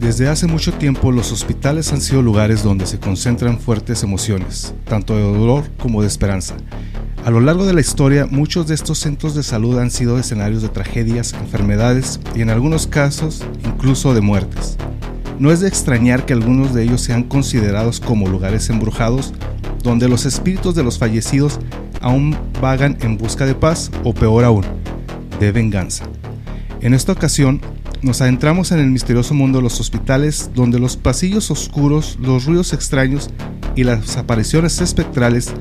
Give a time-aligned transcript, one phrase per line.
[0.00, 5.14] Desde hace mucho tiempo los hospitales han sido lugares donde se concentran fuertes emociones, tanto
[5.14, 6.54] de dolor como de esperanza.
[7.22, 10.62] A lo largo de la historia, muchos de estos centros de salud han sido escenarios
[10.62, 14.78] de tragedias, enfermedades y en algunos casos incluso de muertes.
[15.38, 19.34] No es de extrañar que algunos de ellos sean considerados como lugares embrujados,
[19.82, 21.60] donde los espíritus de los fallecidos
[22.00, 24.64] aún vagan en busca de paz o peor aún,
[25.38, 26.06] de venganza.
[26.80, 27.60] En esta ocasión,
[28.02, 32.72] nos adentramos en el misterioso mundo de los hospitales, donde los pasillos oscuros, los ruidos
[32.72, 33.30] extraños
[33.76, 35.52] y las apariciones espectrales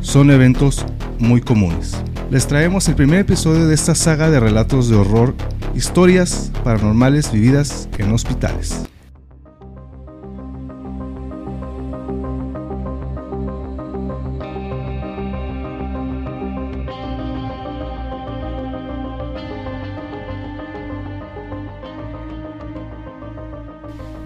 [0.00, 0.84] son eventos
[1.18, 1.96] muy comunes.
[2.30, 5.34] Les traemos el primer episodio de esta saga de relatos de horror,
[5.74, 8.91] historias paranormales vividas en hospitales.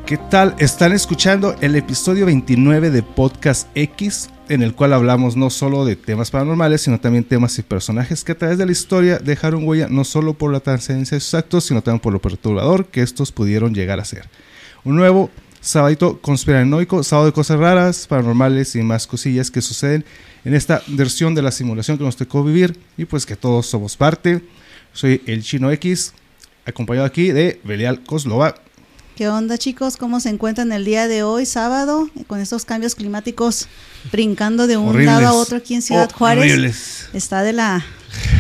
[0.07, 0.55] ¿Qué tal?
[0.61, 5.97] Están escuchando el episodio 29 de Podcast X, en el cual hablamos no solo de
[5.97, 9.89] temas paranormales, sino también temas y personajes que a través de la historia dejaron huella
[9.91, 13.33] no solo por la trascendencia de sus actos, sino también por lo perturbador que estos
[13.33, 14.29] pudieron llegar a ser.
[14.85, 15.29] Un nuevo
[15.61, 20.05] sábado conspiranoico, sábado de cosas raras, paranormales y más cosillas que suceden
[20.45, 23.97] en esta versión de la simulación que nos tocó vivir y pues que todos somos
[23.97, 24.41] parte.
[24.93, 26.13] Soy el Chino X,
[26.65, 28.55] acompañado aquí de Belial Koslova.
[29.17, 29.97] ¿Qué onda chicos?
[29.97, 33.67] ¿Cómo se encuentran el día de hoy, sábado, con estos cambios climáticos
[34.13, 35.07] brincando de un Horribles.
[35.07, 36.45] lado a otro aquí en Ciudad Juárez?
[36.45, 37.09] Horribles.
[37.15, 37.83] Está de la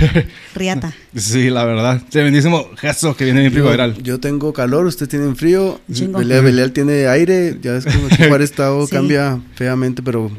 [0.55, 0.93] riata.
[1.15, 2.03] Sí, la verdad.
[2.11, 3.95] Tremendísimo gesto que viene bien primaveral.
[4.03, 5.81] Yo tengo calor, usted tiene frío.
[5.89, 7.59] Belial tiene aire.
[7.63, 8.93] Ya es como Juárez estado Sí.
[8.95, 10.31] cambia feamente, pero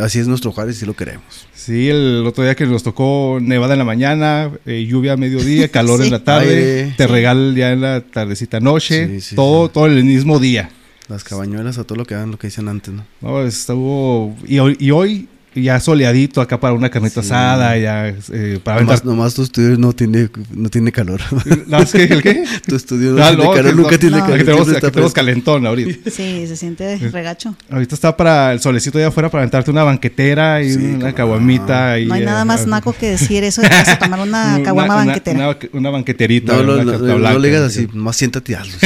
[0.00, 1.24] así es nuestro Juárez y sí lo queremos.
[1.54, 5.68] Sí, el otro día que nos tocó nevada en la mañana, eh, lluvia a mediodía,
[5.72, 6.06] calor Sí.
[6.06, 6.48] en la tarde,
[6.82, 6.94] Aire.
[6.96, 10.70] te regal ya en la tardecita noche, Sí, todo, todo el mismo día.
[11.08, 13.04] Las cabañuelas a todo lo que dan, lo que dicen antes, ¿no?
[13.20, 17.26] No, estuvo, y, hoy, y hoy ya soleadito acá para una carnita Sí.
[17.28, 19.04] asada, ya eh, para Nomás, aventar.
[19.06, 21.20] nomás tu estudio no tiene, no tiene calor.
[21.66, 22.44] No, es que, ¿el qué?
[22.66, 24.24] tu estudio no Ah, tiene no, calor, que nunca no, tiene no.
[24.24, 24.44] Aquí calor.
[24.44, 26.10] tenemos, aquí tenemos calentón ahorita.
[26.16, 27.54] Sí, se siente regacho.
[27.70, 31.98] Ahorita está para el solecito allá afuera para aventarte una banquetera y Sí, una caguamita.
[31.98, 33.98] y, No hay eh, nada más ah, naco que decir eso de que vas a
[33.98, 35.36] tomar una caguama banquetera.
[35.48, 36.52] Una, una banqueterita.
[36.56, 38.76] No, no, una no, no, le digas así, más siéntate hazlo.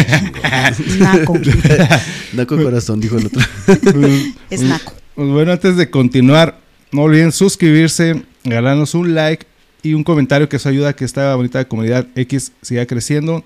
[0.98, 1.38] Naco.
[2.32, 3.40] Naco corazón, dijo el otro.
[4.50, 4.92] Es naco.
[5.20, 6.58] Pues bueno, antes de continuar,
[6.92, 9.44] no olviden suscribirse, ganarnos un like
[9.82, 13.44] y un comentario que eso ayuda a que esta bonita comunidad X siga creciendo.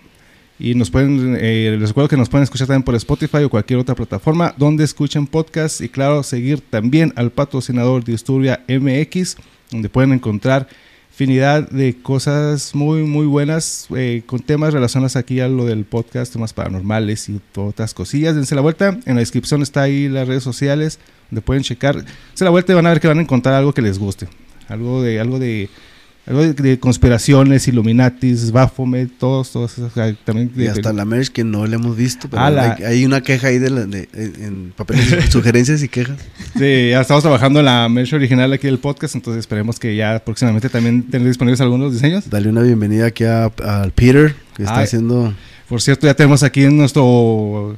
[0.56, 3.80] Y nos pueden, eh, les recuerdo que nos pueden escuchar también por Spotify o cualquier
[3.80, 5.80] otra plataforma donde escuchen podcasts.
[5.80, 9.36] Y claro, seguir también al patrocinador Disturbia MX,
[9.72, 10.68] donde pueden encontrar
[11.10, 16.32] infinidad de cosas muy, muy buenas eh, con temas relacionados aquí a lo del podcast,
[16.32, 18.36] temas paranormales y otras cosillas.
[18.36, 18.96] Dense la vuelta.
[19.06, 21.00] En la descripción está ahí las redes sociales
[21.34, 21.96] donde pueden checar.
[21.96, 24.28] Dense la vuelta y van a ver que van a encontrar algo que les guste.
[24.68, 25.68] Algo de, algo de,
[26.26, 29.92] algo de, de conspiraciones, Illuminatis, Baphomet, todos, todos esos.
[30.24, 33.04] También de- Y hasta la merch que no le hemos visto, pero la- hay, hay
[33.04, 36.16] una queja ahí de, la- en papeles, sugerencias y quejas.
[36.56, 40.22] Sí, ya estamos trabajando en la merch original aquí del podcast, entonces esperemos que ya
[40.24, 42.30] próximamente también tener disponibles algunos diseños.
[42.30, 44.84] Dale una bienvenida aquí a- al Peter, que está Ay.
[44.84, 45.34] haciendo...
[45.68, 47.76] Por cierto, ya tenemos aquí en nuestro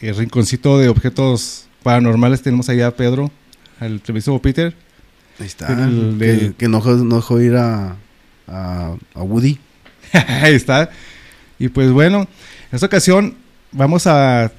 [0.00, 3.30] eh, rinconcito de objetos paranormales, tenemos allá a Pedro,
[3.78, 4.74] al tremendo Peter.
[5.38, 5.68] Ahí está.
[5.72, 7.94] El que, de- que no, dejó- no dejó ir a,
[8.48, 9.58] a, a Woody.
[10.42, 10.90] Ahí está.
[11.60, 13.34] Y pues bueno, en esta ocasión
[13.70, 14.46] vamos a...
[14.46, 14.50] a,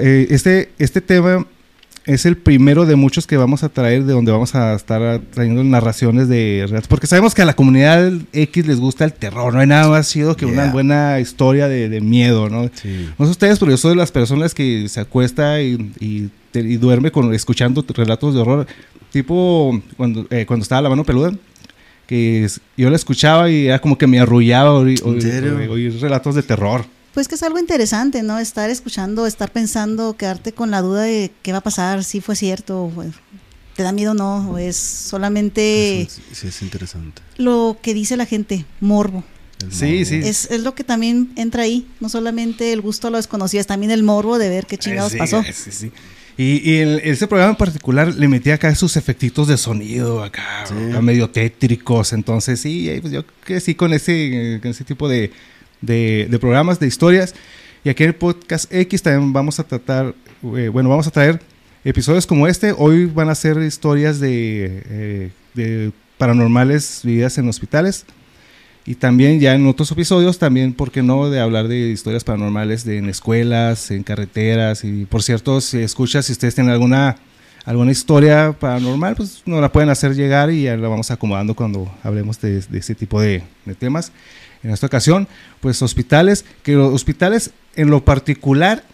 [0.00, 1.44] eh, este, este tema
[2.06, 5.64] es el primero de muchos que vamos a traer, de donde vamos a estar trayendo
[5.64, 6.86] narraciones de relatos.
[6.86, 10.10] Porque sabemos que a la comunidad X les gusta el terror, no hay nada más
[10.10, 12.70] chido que una buena historia de, de miedo, ¿no?
[12.74, 13.08] Sí.
[13.18, 16.60] No sé ustedes, pero yo soy de las personas que se acuesta y, y, te-
[16.60, 18.66] y duerme con, escuchando relatos de horror.
[19.10, 21.32] Tipo cuando, eh, cuando estaba la mano peluda,
[22.06, 26.84] que es- yo la escuchaba y era como que me arrullaba oír, relatos de terror.
[27.12, 28.38] Pues que es algo interesante, ¿no?
[28.38, 32.34] Estar escuchando, estar pensando, quedarte con la duda de qué va a pasar, si fue
[32.36, 32.90] cierto,
[33.76, 37.22] te da miedo o no, o es solamente Eso sí, sí es interesante.
[37.36, 39.24] lo que dice la gente, morbo.
[39.62, 40.04] El Sí, morbo.
[40.06, 40.20] sí.
[40.28, 43.66] Es, es lo que también entra ahí, no solamente el gusto a lo desconocido, es
[43.68, 45.42] también el morbo de ver qué chingados Eh, sí, pasó.
[45.52, 45.92] sí, sí.
[46.36, 50.64] Y, y en ese programa en particular le metía acá sus efectitos de sonido, acá,
[50.66, 50.74] Sí.
[50.90, 52.12] acá medio tétricos.
[52.12, 55.30] Entonces, sí, eh, pues yo crecí con ese, con ese tipo de,
[55.80, 57.34] de- de programas, de historias.
[57.84, 60.14] Y aquí en el podcast X también vamos a tratar,
[60.56, 61.40] eh, bueno, vamos a traer
[61.84, 62.74] episodios como este.
[62.76, 68.06] Hoy van a ser historias de, eh, de paranormales vividas en hospitales.
[68.86, 72.84] Y también ya en otros episodios, también, ¿por qué no?, de hablar de historias paranormales
[72.84, 74.84] de, en escuelas, en carreteras.
[74.84, 77.16] Y por cierto, si escuchas, si ustedes tienen alguna,
[77.64, 81.90] alguna historia paranormal, pues nos la pueden hacer llegar y ya la vamos acomodando cuando
[82.02, 84.12] hablemos de, de este tipo de, de temas.
[84.62, 85.28] En esta ocasión,
[85.60, 88.84] pues hospitales, que los hospitales en lo particular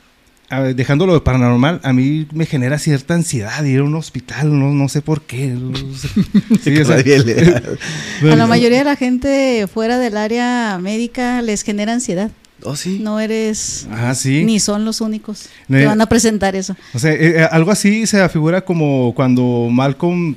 [0.50, 4.58] a ver, dejándolo de paranormal, a mí me genera cierta ansiedad ir a un hospital,
[4.58, 5.47] no, no sé por qué.
[5.49, 6.08] No sé.
[6.62, 6.97] Sí, o sea,
[8.32, 12.31] A la mayoría de la gente fuera del área médica les genera ansiedad.
[12.62, 12.99] Oh, sí.
[13.00, 14.44] No eres ah, sí.
[14.44, 16.76] ni son los únicos que van a presentar eso.
[16.93, 20.35] O sea, eh, eh, algo así se afigura como cuando Malcolm,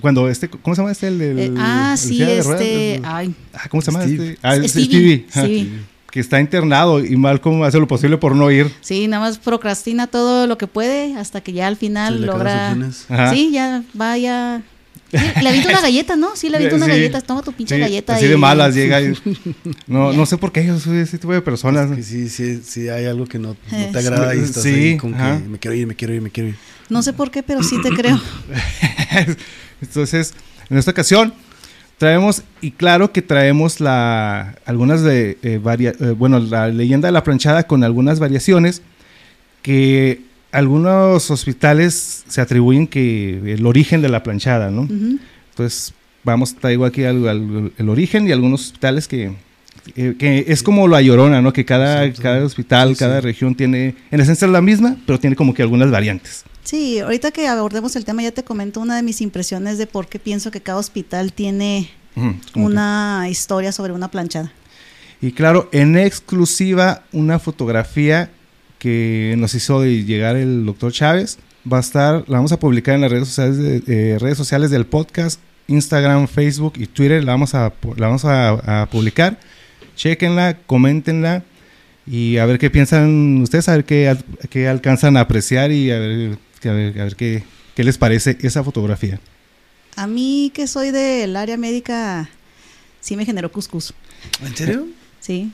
[0.00, 1.08] cuando este, ¿cómo se llama este?
[1.08, 2.46] El, del- Eh, ah, el sí, ruedas?
[2.62, 3.00] este.
[3.04, 4.28] Ay, Ah, ¿Cómo se llama Steve.
[4.30, 4.38] este?
[4.42, 5.70] Ah, Stevie, Stevie, Stevie.
[6.10, 8.70] Que está internado y Malcolm hace lo posible por no ir.
[8.80, 13.30] sí, nada más procrastina todo lo que puede hasta que ya al final acaban logra.
[13.32, 14.62] Sí, ya vaya.
[15.12, 16.36] Sí, le avienta una galleta, ¿no?
[16.36, 16.90] Sí, le avienta una Sí.
[16.92, 17.20] galleta.
[17.20, 18.14] Toma tu pinche Sí, galleta.
[18.14, 19.00] Así y- de malas llega.
[19.00, 19.12] y-
[19.88, 21.90] no, no sé por qué yo soy ese tipo de personas.
[21.96, 24.44] Que sí, sí, sí, hay algo que no, no te agrada y sí.
[24.44, 25.38] estás Sí, ahí ajá.
[25.38, 26.56] que me quiero ir, me quiero ir, me quiero ir.
[26.88, 28.20] No sé por qué, pero sí te creo.
[29.80, 30.34] Entonces,
[30.68, 31.34] en esta ocasión
[32.00, 37.12] traemos, y claro que traemos la, algunas de, eh, varia- eh, bueno, la leyenda de
[37.12, 38.80] la planchada con algunas variaciones
[39.60, 44.88] que algunos hospitales se atribuyen que el origen de la planchada, ¿no?
[45.50, 45.92] Entonces,
[46.24, 49.32] vamos, traigo aquí al- al- el origen y algunos hospitales que,
[49.94, 51.52] eh, que es como la llorona, ¿no?
[51.52, 52.22] Que cada, Exacto.
[52.22, 53.26] cada hospital, Sí, cada sí.
[53.26, 56.44] región tiene, en esencia es la misma, pero tiene como que algunas variantes.
[56.70, 60.06] Sí, ahorita que abordemos el tema, ya te comento una de mis impresiones de por
[60.06, 64.52] qué pienso que cada hospital tiene que- una historia sobre una planchada.
[65.20, 68.30] Y claro, en exclusiva, una fotografía
[68.78, 71.38] que nos hizo llegar el doctor Chávez.
[71.70, 73.82] Va a estar, la vamos a publicar en las redes sociales, de-
[74.12, 77.24] eh, redes sociales del podcast, Instagram, Facebook y Twitter.
[77.24, 79.40] La vamos a, la vamos a, a publicar.
[79.96, 81.42] Chequenla, coméntenla
[82.06, 84.16] y a ver qué piensan ustedes, a ver qué,
[84.50, 86.38] qué alcanzan a apreciar y a ver,
[86.68, 87.42] a ver, a ver qué,
[87.74, 89.20] qué les parece esa fotografía.
[89.96, 92.28] A mí, que soy del área médica,
[93.00, 93.94] sí me generó cuscús.
[94.44, 94.86] ¿En serio?
[95.20, 95.52] Sí.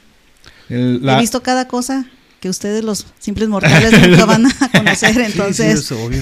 [0.69, 2.07] El- He visto cada cosa
[2.41, 5.11] que ustedes, los simples mortales, nunca van a conocer.
[5.15, 6.21] Sí, sí, Entonces, es obvio.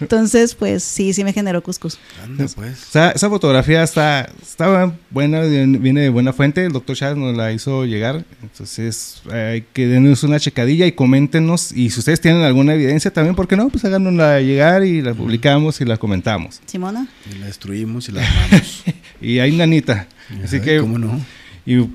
[0.00, 1.98] Entonces pues sí, sí me generó cuscús.
[2.22, 2.82] Anda, pues.
[2.88, 6.64] O sea, esa fotografía está, está buena, viene de buena fuente.
[6.64, 8.24] El doctor Chávez nos la hizo llegar.
[8.42, 11.72] Entonces, hay que denos una checadilla y coméntenos.
[11.72, 13.68] Y si ustedes tienen alguna evidencia también, ¿por qué no?
[13.68, 16.60] Pues háganosla llegar y la publicamos y la comentamos.
[16.66, 17.08] Simona.
[17.30, 18.84] Y la destruimos y la armamos.
[19.20, 20.08] Y hay nanita.
[20.42, 21.20] Así Ay, que, ¿Cómo no?
[21.64, 21.86] y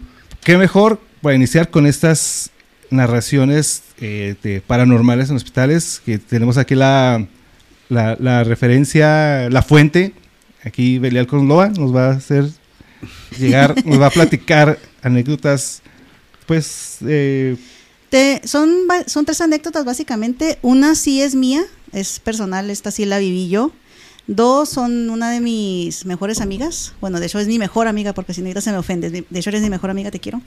[0.43, 2.51] qué mejor para iniciar con estas
[2.89, 7.27] narraciones eh, de paranormales en hospitales, que tenemos aquí la,
[7.89, 10.13] la, la referencia, la fuente.
[10.63, 12.49] Aquí Belial Conloa nos va a hacer
[13.39, 15.81] llegar, nos va a platicar anécdotas,
[16.45, 17.55] pues, eh,
[18.09, 18.69] Te- son,
[19.05, 20.57] son tres anécdotas básicamente.
[20.61, 23.71] Una sí es mía, es personal, esta sí la viví yo.
[24.27, 26.93] Dos son una de mis mejores amigas.
[26.99, 29.09] Bueno, de hecho es mi mejor amiga porque si no ahorita se me ofende.
[29.09, 30.41] De hecho eres mi mejor amiga, te quiero.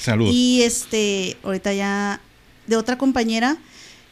[0.00, 0.32] saludos.
[0.32, 2.20] Y este, ahorita ya
[2.68, 3.56] de otra compañera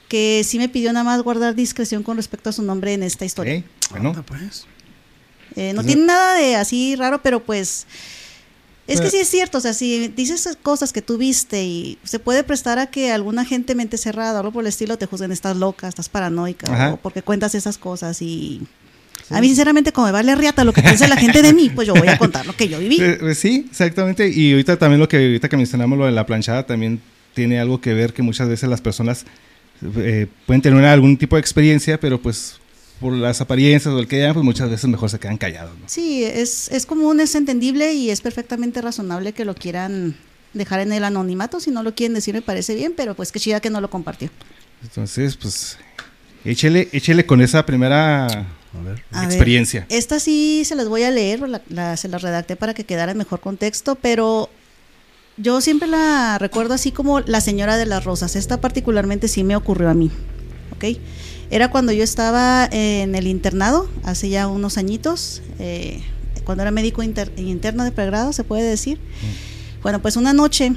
[0.08, 3.24] que sí me pidió nada más guardar discreción con respecto a su nombre en esta
[3.24, 3.58] historia.
[3.58, 4.66] Ok, bueno, Anda, pues.
[5.56, 7.86] Eh, no Entonces- tiene nada de así raro, pero pues
[8.86, 11.98] es que Pero- sí es cierto, o sea, si dices cosas que tú viste y
[12.04, 15.06] se puede prestar a que alguna gente mente cerrada o algo por el estilo te
[15.06, 16.92] juzguen, estás loca, estás paranoica, Ajá.
[16.94, 18.60] o porque cuentas esas cosas y...
[19.30, 21.88] A mí sinceramente como me vale riata lo que piensa la gente de mí, pues
[21.88, 23.00] yo voy a contar lo que yo viví.
[23.00, 24.28] Eh, eh, sí, exactamente.
[24.28, 27.00] Y ahorita también lo que ahorita que mencionamos lo de la planchada también
[27.34, 29.24] tiene algo que ver que muchas veces las personas
[29.96, 32.58] eh, pueden tener algún tipo de experiencia, pero pues
[33.00, 35.76] por las apariencias o el que hayan, pues muchas veces mejor se quedan callados.
[35.78, 35.84] ¿no?
[35.86, 40.16] Sí, es, es común, es entendible y es perfectamente razonable que lo quieran
[40.54, 41.60] dejar en el anonimato.
[41.60, 43.90] Si no lo quieren decir, me parece bien, pero pues qué chida que no lo
[43.90, 44.30] compartió.
[44.82, 45.76] Entonces, pues
[46.44, 49.02] échele, échele con esa primera A ver.
[49.12, 49.84] A ver, experiencia.
[49.90, 53.12] Esta sí se las voy a leer, la- la- se las redacté para que quedara
[53.12, 54.48] en mejor contexto, pero
[55.36, 58.36] yo siempre la recuerdo así como la señora de las rosas.
[58.36, 60.10] Esta particularmente sí me ocurrió a mí,
[60.74, 60.84] ¿ok?
[61.50, 66.02] Era cuando yo estaba en el internado, hace ya unos añitos, eh,
[66.44, 68.98] cuando era médico inter- interno de pregrado, se puede decir.
[69.82, 70.72] Bueno, pues una noche,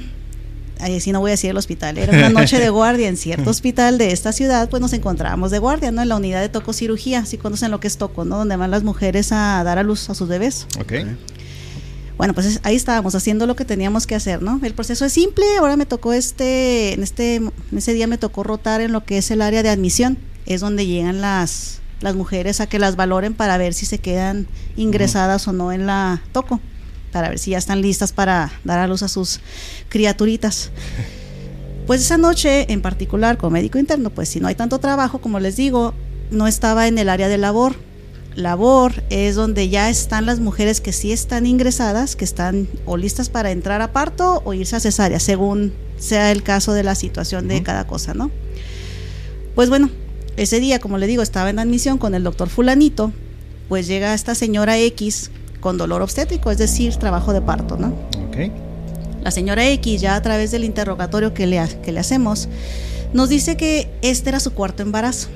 [0.79, 3.49] ahí sí no voy a decir el hospital, era una noche de guardia en cierto
[3.51, 6.01] hospital de esta ciudad, pues nos encontrábamos de guardia, ¿no?
[6.03, 8.37] En la unidad de tococirugía, si conocen lo que es toco, ¿no?
[8.37, 10.67] Donde van las mujeres a dar a luz a sus bebés.
[10.79, 10.93] Ok.
[12.19, 14.59] Bueno, pues es- ahí estábamos haciendo lo que teníamos que hacer, ¿no?
[14.61, 18.43] El proceso es simple, ahora me tocó este, en este, en ese día me tocó
[18.43, 22.59] rotar en lo que es el área de admisión, es donde llegan las, las mujeres
[22.59, 26.59] a que las valoren para ver si se quedan ingresadas o no en la toco.
[27.13, 29.39] para ver si ya están listas para dar a luz a sus
[29.87, 30.69] criaturitas.
[31.87, 35.39] Pues esa noche en particular con médico interno, pues si no hay tanto trabajo, como
[35.39, 35.93] les digo,
[36.29, 37.77] no estaba en el área de labor.
[38.39, 43.29] Labor es donde ya están las mujeres que sí están ingresadas, que están o listas
[43.29, 47.47] para entrar a parto o irse a cesárea, según sea el caso de la situación
[47.47, 48.31] de cada cosa, ¿no?
[49.55, 49.89] Pues bueno,
[50.37, 53.11] ese día, como le digo, estaba en admisión con el doctor fulanito,
[53.67, 57.87] pues llega esta señora X con dolor obstétrico, es decir, trabajo de parto, ¿no?
[58.27, 58.51] Ok.
[59.21, 62.47] La señora X, ya a través del interrogatorio que le, que le hacemos,
[63.13, 65.27] nos dice que este era su cuarto embarazo.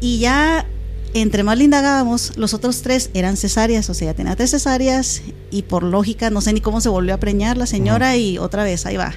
[0.00, 0.66] Y ya
[1.14, 5.62] entre más le indagábamos, los otros tres eran cesáreas, o sea, tenía tres cesáreas y
[5.62, 8.84] por lógica, no sé ni cómo se volvió a preñar la señora y otra vez,
[8.84, 9.14] ahí va.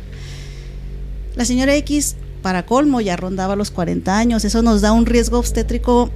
[1.35, 5.39] La señora X, para colmo, ya rondaba los 40 años, eso nos da un riesgo
[5.39, 6.11] obstétrico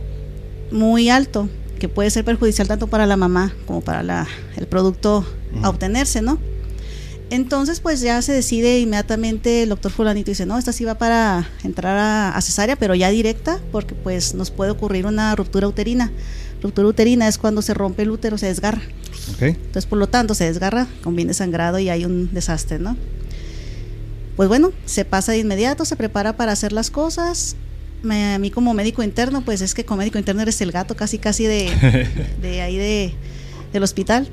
[0.71, 5.25] muy alto, que puede ser perjudicial tanto para la mamá como para la, el producto
[5.63, 6.38] a obtenerse, ¿no?
[7.31, 11.47] Entonces, pues ya se decide inmediatamente el doctor fulanito dice, no, esta sí va para
[11.63, 11.97] entrar
[12.35, 16.11] a, cesárea, pero ya directa, porque pues nos puede ocurrir una ruptura uterina.
[16.61, 18.81] Ruptura uterina es cuando se rompe el útero, se desgarra.
[19.39, 22.97] Entonces, por lo tanto, se desgarra, conviene sangrado y hay un desastre, ¿no?
[24.35, 27.55] Pues bueno, se pasa de inmediato, se prepara para hacer las cosas.
[28.09, 31.17] a mí como médico interno, pues es que como médico interno eres el gato casi
[31.17, 32.09] casi de,
[32.41, 33.13] de ahí de,
[33.71, 34.27] del hospital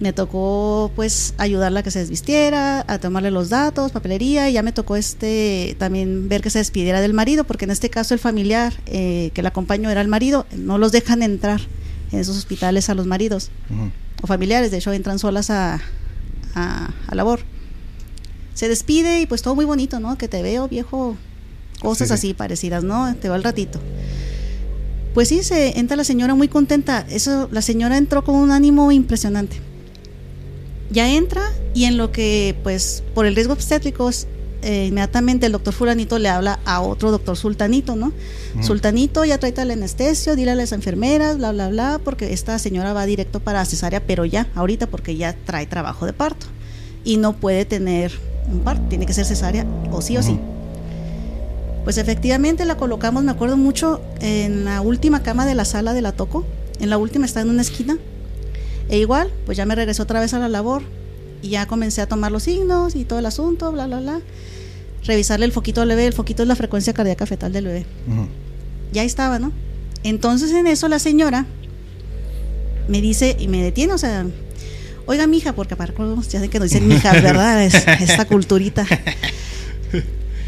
[0.00, 4.62] me tocó pues ayudarla a que se desvistiera, a tomarle los datos, papelería, y ya
[4.62, 8.20] me tocó este también ver que se despidiera del marido, porque en este caso el
[8.20, 11.60] familiar eh, que la acompañó era el marido, no los dejan entrar
[12.12, 13.50] en esos hospitales a los maridos
[14.22, 15.80] o familiares, de hecho entran solas a,
[16.54, 17.40] a, labor.
[18.54, 20.16] Se despide y pues todo muy bonito, ¿no?
[20.16, 21.16] Que te veo viejo,
[21.80, 23.14] cosas así parecidas, ¿no?
[23.16, 23.80] Te va al ratito.
[25.12, 27.04] Pues sí, se entra la señora muy contenta.
[27.08, 29.60] Eso, la señora entró con un ánimo impresionante
[30.94, 34.08] ya entra y en lo que, pues, por el riesgo obstétrico,
[34.62, 38.12] eh, inmediatamente el doctor fulanito le habla a otro doctor sultanito, ¿no?
[38.62, 42.92] Sultanito, ya tráete el anestesio, dile a las enfermeras, bla, bla, bla, porque esta señora
[42.92, 46.46] va directo para cesárea, pero ya, ahorita, porque ya trae trabajo de parto
[47.04, 48.12] y no puede tener
[48.50, 50.38] un parto, tiene que ser cesárea o sí o sí.
[51.82, 56.00] Pues efectivamente la colocamos, me acuerdo mucho, en la última cama de la sala de
[56.00, 56.46] la Toco,
[56.80, 57.98] en la última está en una esquina,
[58.88, 60.82] e igual, pues ya me regresó otra vez a la labor
[61.42, 64.20] y ya comencé a tomar los signos y todo el asunto, bla, bla, bla.
[65.04, 67.86] Revisarle el foquito al bebé, el foquito es la frecuencia cardíaca fetal del bebé.
[68.92, 69.52] Ya estaba, ¿no?
[70.02, 71.46] Entonces en eso la señora
[72.88, 74.26] me dice y me detiene, o sea,
[75.06, 75.92] oiga, mija, porque para
[76.28, 77.62] ya sé que nos dicen mijas, ¿verdad?
[77.62, 78.86] Es, esta culturita.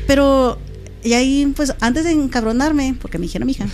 [0.06, 0.58] Pero,
[1.02, 3.66] y ahí, pues, antes de encabronarme, porque me dijeron mija,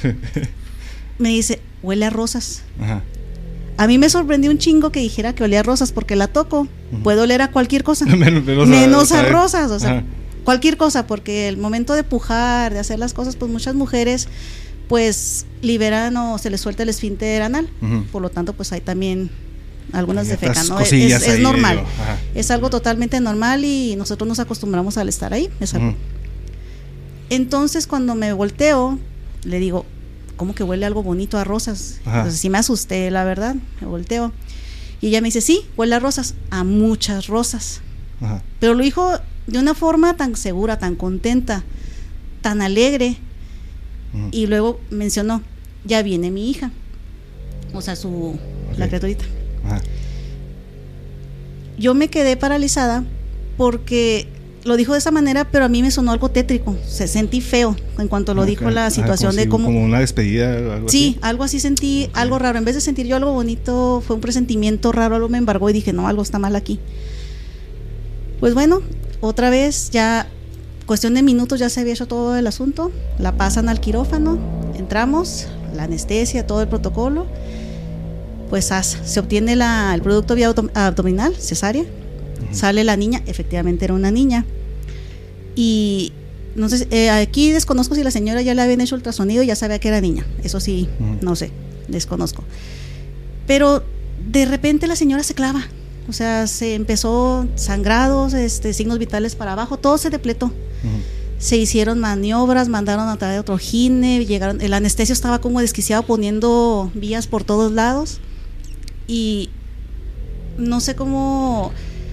[1.18, 2.62] me dice, huele a rosas.
[2.80, 3.02] Ajá.
[3.76, 6.68] A mí me sorprendió un chingo que dijera que olía a rosas porque la toco.
[7.02, 8.04] Puede oler a cualquier cosa.
[8.06, 10.04] menos, a, rosas, o sea,
[10.44, 14.28] cualquier cosa, porque el momento de pujar, de hacer las cosas, pues muchas mujeres
[14.88, 17.68] pues liberan o se les suelta el esfínter anal.
[18.10, 19.30] Por lo tanto, pues hay también
[19.92, 20.80] algunas defecas, ¿no?
[20.80, 21.82] Es, normal.
[22.34, 25.48] es algo totalmente normal y nosotros nos acostumbramos al estar ahí.
[27.30, 28.98] Entonces, cuando me volteo,
[29.44, 29.86] le digo,
[30.42, 32.00] ¿cómo que huele algo bonito a rosas?
[32.04, 34.32] Entonces sí me asusté, la verdad, me volteo.
[35.00, 37.80] Y ella me dice, sí, huele a rosas, a muchas rosas.
[38.58, 39.12] Pero lo dijo
[39.46, 41.62] de una forma tan segura, tan contenta,
[42.40, 43.18] tan alegre.
[44.32, 45.42] Y luego mencionó,
[45.84, 46.72] ya viene mi hija.
[47.72, 48.36] O sea, su,
[48.76, 49.24] la criaturita.
[51.78, 53.04] Yo me quedé paralizada
[53.56, 54.26] porque
[54.64, 56.76] lo dijo de esa manera, pero a mí me sonó algo tétrico.
[56.86, 59.66] Se sentí feo en cuanto lo dijo la situación de cómo.
[59.66, 60.74] Como una despedida.
[60.74, 62.58] Algo sí, algo así sentí, algo raro.
[62.58, 65.72] En vez de sentir yo algo bonito, fue un presentimiento raro, algo me embargó y
[65.72, 66.78] dije, no, algo está mal aquí.
[68.40, 68.82] Pues bueno,
[69.20, 70.28] otra vez, ya
[70.86, 72.92] cuestión de minutos ya se había hecho todo el asunto.
[73.18, 74.38] La pasan al quirófano,
[74.76, 77.26] entramos, la anestesia, todo el protocolo.
[78.48, 78.70] Pues
[79.04, 81.84] se obtiene la, el producto vía abdominal, cesárea
[82.50, 84.44] Sale la niña, efectivamente era una niña.
[85.54, 86.12] Y
[86.54, 89.56] no sé, eh, aquí desconozco si la señora ya le habían hecho ultrasonido y ya
[89.56, 90.26] sabía que era niña.
[90.42, 90.88] Eso sí,
[91.20, 91.50] no sé,
[91.88, 92.44] desconozco.
[93.46, 93.82] Pero
[94.30, 95.66] de repente la señora se clava.
[96.08, 100.52] O sea, se empezó sangrados, este, signos vitales para abajo, todo se depletó.
[101.38, 106.90] Se hicieron maniobras, mandaron a traer otro gine, llegaron, el anestesio estaba como desquiciado poniendo
[106.94, 108.20] vías por todos lados.
[109.06, 109.50] Y
[110.58, 111.72] no sé cómo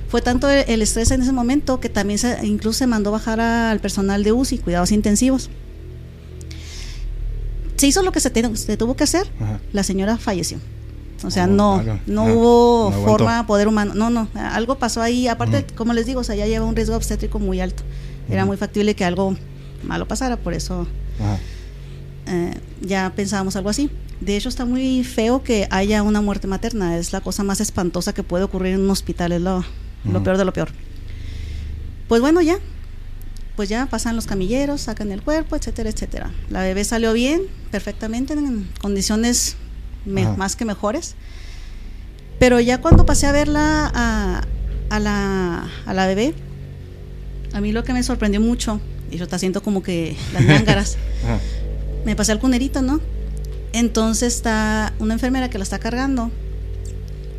[0.10, 3.80] fue tanto el estrés en ese momento que también se, incluso se mandó bajar al
[3.80, 5.52] personal de UCI, cuidados intensivos.
[7.76, 9.28] Se hizo lo que se, tuvo que hacer,
[9.72, 10.58] la señora falleció.
[11.24, 13.94] O sea, Oh, no, no hubo No forma, poder humano.
[13.94, 15.28] No, no, algo pasó ahí.
[15.28, 17.84] Aparte, como les digo, o sea, ya lleva un riesgo obstétrico muy alto.
[18.30, 19.36] Era muy factible que algo
[19.84, 20.88] malo pasara, por eso
[22.28, 23.92] eh, ya pensábamos algo así.
[24.22, 26.98] De hecho, está muy feo que haya una muerte materna.
[26.98, 29.32] Es la cosa más espantosa que puede ocurrir en un hospital.
[29.32, 29.64] Es lo,
[30.06, 30.70] lo peor de lo peor.
[32.08, 32.58] Pues bueno, ya.
[33.56, 36.32] Pues ya pasan los camilleros, sacan el cuerpo, etcétera, etcétera.
[36.50, 37.42] La bebé salió bien,
[37.72, 39.58] perfectamente, en condiciones
[40.06, 41.16] me- más que mejores.
[42.40, 44.44] Pero ya cuando pasé a verla a,
[44.90, 46.34] a la, a la bebé,
[47.54, 48.80] a mí lo que me sorprendió mucho,
[49.12, 51.40] y yo te siento como que las ñángaras, Ajá.
[52.06, 53.02] me pasé al cunerito, ¿no?
[53.74, 56.32] Entonces está una enfermera que la está cargando.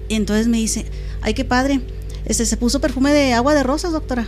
[0.08, 0.84] Y entonces me dice,
[1.22, 1.80] ay, qué padre.
[2.24, 4.26] Este, se puso perfume de agua de rosas, doctora.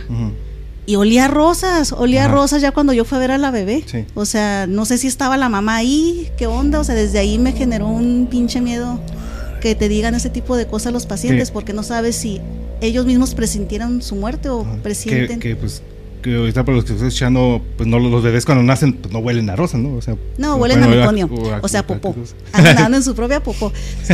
[0.85, 3.51] Y olía a rosas, olía a rosas ya cuando yo fui a ver a la
[3.51, 3.83] bebé.
[3.85, 4.05] Sí.
[4.15, 6.79] O sea, no sé si estaba la mamá ahí, qué onda.
[6.79, 8.99] O sea, desde ahí me generó un pinche miedo
[9.61, 11.53] que te digan ese tipo de cosas los pacientes, Sí.
[11.53, 12.41] porque no sabes si
[12.81, 15.39] ellos mismos presintieron su muerte o presienten.
[15.39, 15.81] Que, que, pues
[16.23, 19.19] que ahorita por los que estoy escuchando, pues no los bebés cuando nacen pues no
[19.19, 19.95] huelen a rosa, ¿no?
[19.95, 21.29] O sea, No, huelen a meconio,
[21.61, 22.13] o sea, popó.
[22.13, 22.35] cualquier cosa.
[22.53, 23.71] Andan dando en su propia popó.
[24.03, 24.13] Sí.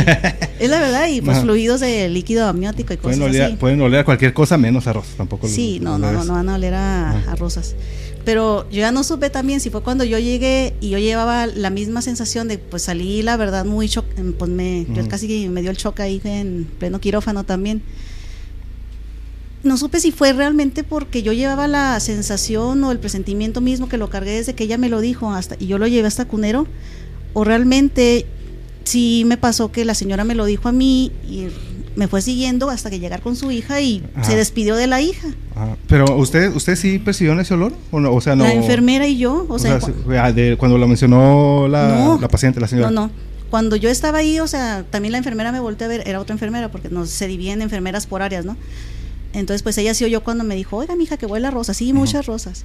[0.60, 1.44] Es la verdad, y pues Ajá.
[1.46, 3.56] fluidos de líquido amniótico y cosas Pueden oler, así.
[3.56, 5.48] pueden oler a cualquier cosa menos a rosa, tampoco.
[5.48, 7.74] Sí, los no, no, no, no van a oler a, rosas.
[8.24, 11.70] Pero yo ya no supe también si fue cuando yo llegué y yo llevaba la
[11.70, 14.04] misma sensación de, pues salí, la verdad, muy shock,
[14.38, 17.82] pues me, yo casi me dio el shock ahí en pleno quirófano también.
[19.62, 23.98] No supe si fue realmente porque yo llevaba la sensación o el presentimiento mismo que
[23.98, 26.66] lo cargué desde que ella me lo dijo hasta y yo lo llevé hasta Cunero
[27.34, 28.24] o realmente
[28.84, 31.48] sí me pasó que la señora me lo dijo a mí y
[31.94, 34.24] me fue siguiendo hasta que llegar con su hija y Ajá.
[34.24, 35.28] se despidió de la hija.
[35.54, 35.76] Ajá.
[35.88, 38.44] Pero usted, usted sí percibió ese olor o no, o sea, no.
[38.44, 39.78] La enfermera y yo, o, O sea,
[40.20, 42.18] ah, de- cuando lo mencionó la, No.
[42.20, 42.90] la paciente, la señora.
[42.90, 43.10] no, no.
[43.50, 46.32] Cuando yo estaba ahí, o sea, también la enfermera me volteó a ver, era otra
[46.34, 48.56] enfermera, porque nos se dividen enfermeras por áreas, ¿no?
[49.32, 51.92] Entonces, pues ella sí oyó cuando me dijo, oiga, mija, que huele a rosas, sí,
[51.92, 52.64] muchas rosas.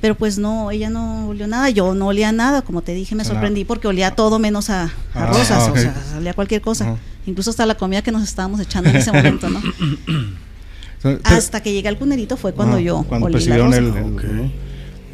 [0.00, 3.22] Pero pues no, ella no olió nada, yo no olía nada, como te dije, me
[3.24, 6.86] sorprendí porque olía todo menos a, a Ah, rosas, o sea, olía cualquier cosa.
[7.26, 9.60] Incluso hasta la comida que nos estábamos echando en ese momento, ¿no?
[11.24, 13.80] Hasta que llegué al cunerito fue cuando yo cuando olí la rosa.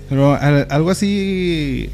[0.09, 1.91] Pero al- algo así,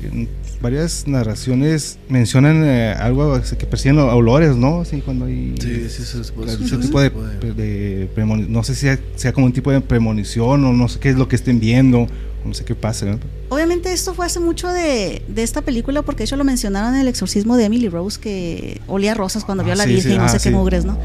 [0.62, 4.80] varias narraciones mencionan eh, algo que perciben olores, ¿no?
[4.82, 8.08] Así cuando hay Sí, sí, sí, se puede ese tipo de,
[8.48, 11.16] no sé si sea, sea como un tipo de premonición o no sé qué es
[11.16, 12.06] lo que estén viendo,
[12.44, 13.06] no sé qué pasa.
[13.06, 13.18] ¿no?
[13.48, 17.00] Obviamente esto fue hace mucho de, de esta película porque de hecho lo mencionaron en
[17.02, 20.10] el exorcismo de Emily Rose que olía rosas cuando vio a la Ah, sí, Virgen
[20.12, 20.48] sí, y no ah, sé sí.
[20.48, 20.96] qué mugres, ¿no?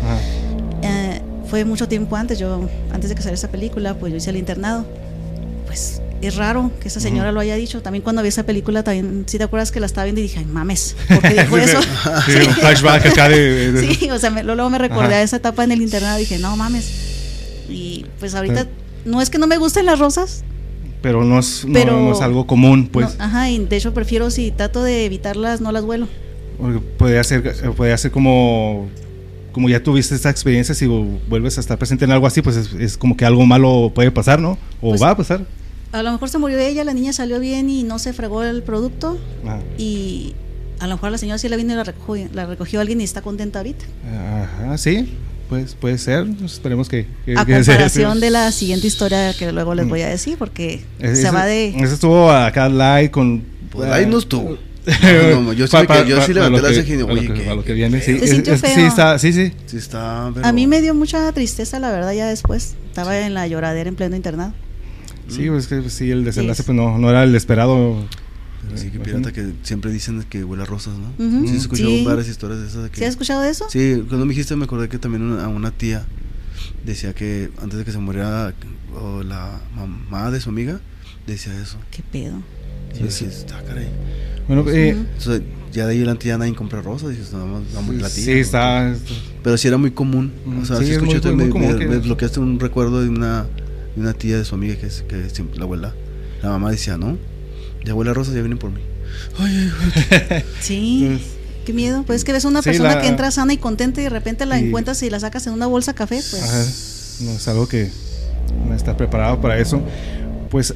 [0.84, 4.30] Eh, fue mucho tiempo antes, yo antes de que saliera esa película, pues yo hice
[4.30, 4.86] el internado.
[5.66, 7.82] Pues es raro que esa señora lo haya dicho.
[7.82, 10.40] También cuando vi esa película, también, si te acuerdas que la estaba viendo y dije,
[10.40, 11.80] ay mames, ¿por qué dijo eso?
[12.26, 15.16] Sí, un flashback acá de, de- Sí, o sea, me- luego me recordé Ajá.
[15.18, 16.92] a esa etapa en el internado y dije, no mames.
[17.70, 18.68] Y pues ahorita,
[19.06, 20.44] no es que no me gusten las rosas,
[21.02, 23.18] pero no es, Pero- no es algo común, pues.
[23.18, 26.08] no, ajá, y de hecho prefiero si trato de evitarlas, no las vuelo.
[26.98, 27.44] Podría ser,
[27.76, 28.88] podría ser como,
[29.52, 32.74] como ya tuviste esta experiencia, si vuelves a estar presente en algo así, pues es,
[32.74, 34.58] es como que algo malo puede pasar, ¿no?
[34.82, 35.46] O Pues- va a pasar.
[35.92, 38.62] A lo mejor se murió ella, la niña salió bien y no se fregó el
[38.64, 39.18] producto.
[39.46, 39.60] Ajá.
[39.78, 40.36] Y
[40.80, 43.04] a lo mejor la señora sí la vino y la recogió, la recogió alguien y
[43.04, 43.86] está contenta ahorita.
[44.44, 45.14] Ajá, sí,
[45.50, 46.28] pues puede ser.
[46.44, 47.08] Esperemos que.
[47.26, 50.38] que- A que sea- comparación de la siguiente historia que luego les voy a decir,
[50.38, 51.70] porque Ese- se ese- va de...
[51.70, 53.44] Ese estuvo acá live con.
[53.72, 54.58] Pues ahí no estuvo.
[55.34, 56.76] No, no, yo sí pa- pa- quedé- yo sí pa- levanté para lo la que-
[56.76, 58.20] ceja y oye, que- ¿qué- para lo que viene, sí.
[58.20, 59.52] Se sintió que Sí, está, sí, sí.
[59.66, 62.76] Sí está, pero- A mí me dio mucha tristeza, la verdad, ya después.
[62.88, 64.54] Estaba en la lloradera en pleno internado.
[65.28, 66.66] Sí, pues que sí, el desenlace Sí.
[66.68, 68.06] pues no, no era el esperado.
[68.76, 71.08] Sí, que pirata que siempre dicen que huele a rosas, ¿no?
[71.26, 71.42] Ujú.
[71.48, 72.04] Sí, se escuchado Sí.
[72.06, 72.84] varias historias de esas.
[72.84, 73.66] De que, ¿Sí has escuchado de eso?
[73.70, 76.06] Sí, cuando me dijiste me acordé que también una, a una tía
[76.86, 78.54] decía que antes de que se muriera
[79.00, 80.80] o la mamá de su amiga
[81.26, 81.78] decía eso.
[81.92, 82.42] ¿Qué pedo?
[82.98, 83.88] Yo decía, está caray.
[84.48, 85.06] Bueno, eh, Ujú.
[85.18, 87.10] Entonces, ya de ahí adelante ya nadie compra rosas.
[87.12, 88.24] Dices, nada más vamos la tía.
[88.26, 88.38] sí, ¿no?
[88.38, 88.96] está.
[89.44, 90.32] Pero sí era muy común.
[90.46, 92.60] Mm, O sea, sí, sí, es muy- muy me, común me- que- me desbloqueaste un
[92.60, 93.46] recuerdo de una,
[93.98, 95.94] de una tía de su amiga que, es, que siempre, la abuela.
[96.42, 97.18] La mamá decía, no,
[97.84, 98.80] ya huele a rosas, ya vienen por mí.
[99.40, 99.72] Ay,
[100.32, 101.06] ay, Sí.
[101.10, 101.22] Pues,
[101.66, 102.04] Qué miedo.
[102.06, 104.10] Pues es que ves una Sí, persona la- que entra sana y contenta y de
[104.10, 106.42] repente la Y- encuentras y la sacas en una bolsa café, pues.
[106.44, 107.92] Ajá, no es algo que
[108.68, 109.82] no está preparado para eso.
[110.50, 110.74] Pues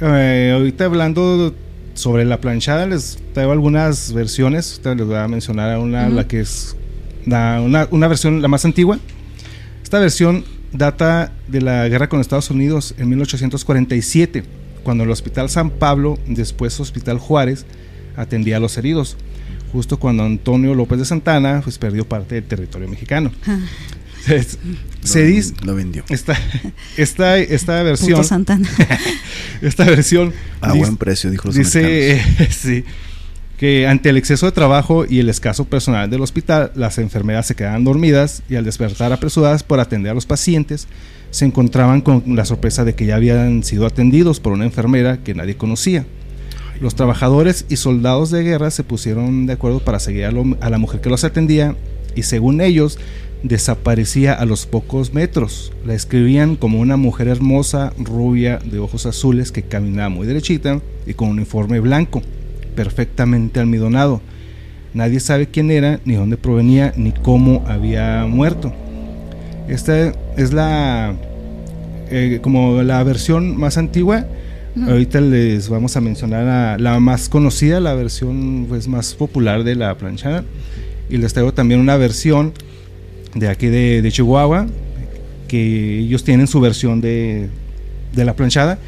[0.00, 1.54] eh, ahorita hablando
[1.92, 4.80] sobre la planchada, les traigo algunas versiones.
[4.82, 6.14] Les voy a mencionar una, Ujú.
[6.16, 6.74] la que es
[7.26, 8.98] la- una, una versión, la más antigua.
[9.82, 14.44] Esta versión data de la guerra con Estados Unidos en 1847,
[14.82, 17.64] cuando el Hospital San Pablo, después Hospital Juárez,
[18.16, 19.16] atendía a los heridos.
[19.72, 23.32] justo cuando Antonio López de Santana pues perdió parte del territorio mexicano.
[24.24, 24.40] Se,
[25.02, 26.04] se Lo- dice Lo vendió.
[26.08, 26.38] esta
[26.96, 28.68] esta esta Punto versión Santana.
[29.62, 31.56] esta versión A dice- buen precio, dijo los.
[31.56, 32.84] Dice sí,
[33.88, 37.84] ante el exceso de trabajo y el escaso personal del hospital, las enfermeras se quedaban
[37.84, 40.86] dormidas y al despertar apresuradas por atender a los pacientes,
[41.30, 45.34] se encontraban con la sorpresa de que ya habían sido atendidos por una enfermera que
[45.34, 46.04] nadie conocía.
[46.80, 50.78] Los trabajadores y soldados de guerra se pusieron de acuerdo para seguir a, a la
[50.78, 51.74] mujer que los atendía
[52.14, 52.98] y según ellos
[53.44, 55.72] desaparecía a los pocos metros.
[55.86, 61.14] La escribían como una mujer hermosa, rubia, de ojos azules que caminaba muy derechita y
[61.14, 62.22] con un uniforme blanco,
[62.74, 64.20] perfectamente almidonado.
[64.92, 68.72] Nadie sabe quién era, ni dónde provenía, ni cómo había muerto.
[69.68, 71.14] Esta es la
[72.10, 74.26] eh, como la versión más antigua.
[74.76, 74.90] Ujú.
[74.90, 79.74] Ahorita les vamos a mencionar a la más conocida, la versión pues, más popular de
[79.74, 80.44] la planchada.
[81.08, 82.52] Y les traigo también una versión
[83.34, 84.66] de aquí de, de Chihuahua,
[85.48, 87.48] que ellos tienen su versión de,
[88.14, 88.78] de la planchada,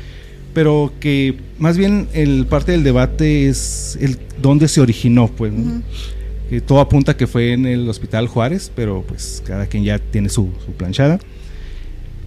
[0.57, 5.53] pero que más bien el parte del debate es el dónde se originó, pues.
[6.49, 10.31] que todo apunta que fue en el Hospital Juárez, pero pues cada quien ya tiene
[10.31, 11.19] su, su planchada.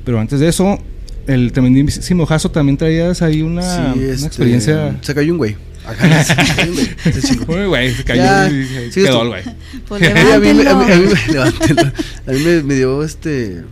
[0.05, 0.77] Pero antes de eso,
[1.25, 4.97] el tremendísimo Jaso también traías ahí una, Sí, una este, experiencia.
[5.01, 5.55] Se cayó un güey.
[5.87, 7.13] Acá, se cayó un güey.
[7.13, 7.53] Se chingó.
[7.55, 9.21] Uy, güey, se cayó Ya, y sigues quedó tú.
[9.23, 9.43] el güey.
[9.87, 11.15] Pues Sí, a mí, me- a mí- a mí levántenlo.
[11.27, 11.81] me levantenlo.
[12.27, 13.63] A mí me, me dio este.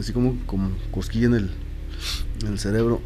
[0.00, 1.50] Así como, como cosquilla en el,
[2.40, 3.02] en el cerebro.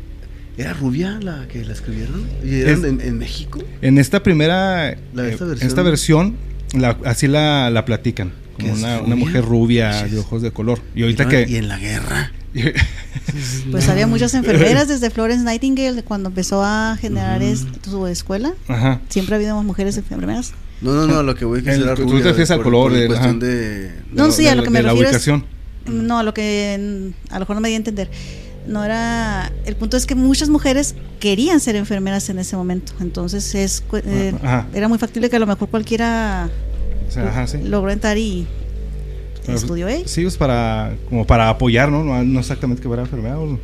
[0.58, 2.26] ¿Era rubia la que la escribieron?
[2.44, 3.62] ¿Y eran Es- en, en México?
[3.82, 6.36] En esta primera, La- eh, esta en versión- esta versión,
[6.74, 8.32] la- así la, la platican.
[8.56, 10.80] ¿Que Como es una, una mujer rubia Sí, de es- ojos de color.
[10.94, 11.58] Y ahorita ¿Y, que.
[11.58, 12.32] en la guerra.
[13.70, 18.54] Pues había muchas enfermeras desde Florence Nightingale cuando empezó a generar es- su escuela.
[18.68, 19.00] Ajá.
[19.08, 20.52] Siempre ha habido mujeres enfermeras.
[20.80, 22.90] No, no, no, lo que voy a decir El- era tú te refieres al color
[22.90, 23.46] por de- cuestión ajá.
[23.46, 23.90] de.
[24.12, 25.44] No, sí, a lo que me la refiero es- ubicación.
[25.86, 28.10] No, a lo que a lo mejor no me di a entender.
[28.66, 29.52] No era.
[29.64, 32.92] El punto es que muchas mujeres querían ser enfermeras en ese momento.
[33.00, 34.34] Entonces es cu- eh,
[34.74, 36.48] era muy factible que a lo mejor cualquiera
[37.08, 37.58] O sea, ajá, sí.
[37.62, 38.46] logró entrar y
[39.48, 40.02] estudió ahí.
[40.06, 42.02] Sí, pues para, como para apoyar, ¿no?
[42.04, 43.38] No, no exactamente que fuera enfermedad.
[43.38, 43.58] o-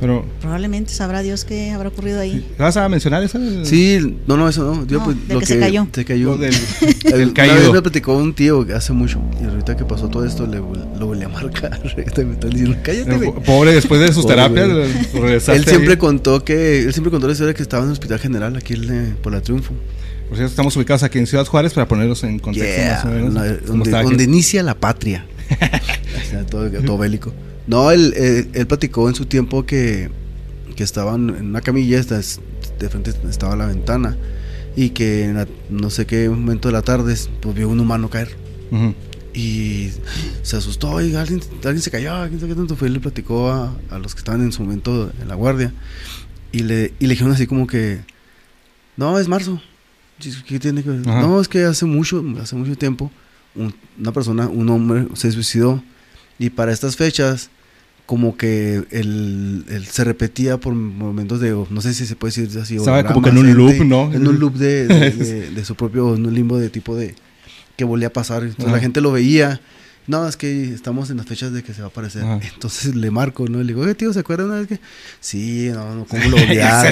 [0.00, 2.46] Pero, Probablemente sabrá Dios qué habrá ocurrido ahí.
[2.58, 3.38] ¿vas a mencionar eso?
[3.38, 4.86] El- Sí, no, no, eso no.
[4.86, 5.86] Yo, No, pues, del lo que se cayó.
[5.92, 6.32] Se cayó.
[6.32, 7.72] Lo del, El- del Una vez caído.
[7.72, 9.20] me platicó un tío hace mucho.
[9.40, 11.80] Y ahorita que pasó todo esto, le, lo volví a marcar.
[11.96, 14.68] Ahorita me están diciendo, cállate, Pobre, después de sus Pobre, terapias,
[15.14, 15.96] regresaste Él siempre ahí.
[15.98, 16.80] contó que.
[16.82, 19.40] Él siempre contó la historia que estaba en el hospital general aquí en, por la
[19.40, 19.72] Triunfo.
[20.28, 23.08] Por cierto, estamos ubicados aquí en Ciudad Juárez para ponerlos en contexto Yeah, más o
[23.08, 23.34] menos.
[23.34, 25.26] la- donde, donde inicia la patria.
[26.16, 27.32] O sea, todo, todo bélico.
[27.66, 30.10] No, él, él, él platicó en su tiempo que,
[30.76, 34.16] que estaban en una camilla, de frente estaba la ventana,
[34.76, 38.10] y que en la- no sé qué momento de la tarde pues, vio un humano
[38.10, 38.36] caer.
[38.70, 38.94] Ujú.
[39.32, 39.90] Y
[40.42, 42.88] se asustó y alguien, alguien se cayó, quién sabe qué tanto fue.
[42.88, 45.72] Y le platicó a, a los que estaban en su momento en la guardia.
[46.52, 48.00] Y le, y le dijeron así como que,
[48.96, 49.60] no, es marzo.
[50.46, 51.04] ¿Qué tiene que ver?
[51.06, 53.10] No, es que hace mucho, hace mucho tiempo,
[53.54, 55.82] un- una persona, un hombre se suicidó.
[56.38, 57.50] Y para estas fechas,
[58.06, 62.60] como que el, el- se repetía por momentos de, no sé si se puede decir
[62.60, 62.76] así.
[62.76, 64.12] Estaba como que en un loop, ¿no?
[64.12, 67.14] En un loop de, de- de- su propio, en un limbo de tipo de,
[67.76, 68.42] que volvía a pasar.
[68.42, 68.74] Entonces Ajá.
[68.76, 69.60] la gente lo veía.
[70.06, 72.24] No, es que estamos en las fechas de que se va a aparecer.
[72.24, 72.38] Ajá.
[72.52, 73.58] Entonces le marco, ¿no?
[73.60, 74.80] Le digo, oye, tío, ¿se acuerdan una vez que...?
[75.20, 76.82] Sí, no, no, ¿cómo lo Ya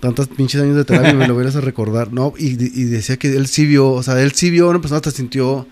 [0.00, 2.12] Tantos pinches años de terapia me lo hubieras a recordar.
[2.12, 4.96] No, y, y decía que él sí vio, o sea, él sí vio una persona
[4.98, 5.66] hasta sintió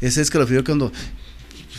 [0.00, 0.92] ese escalofrío cuando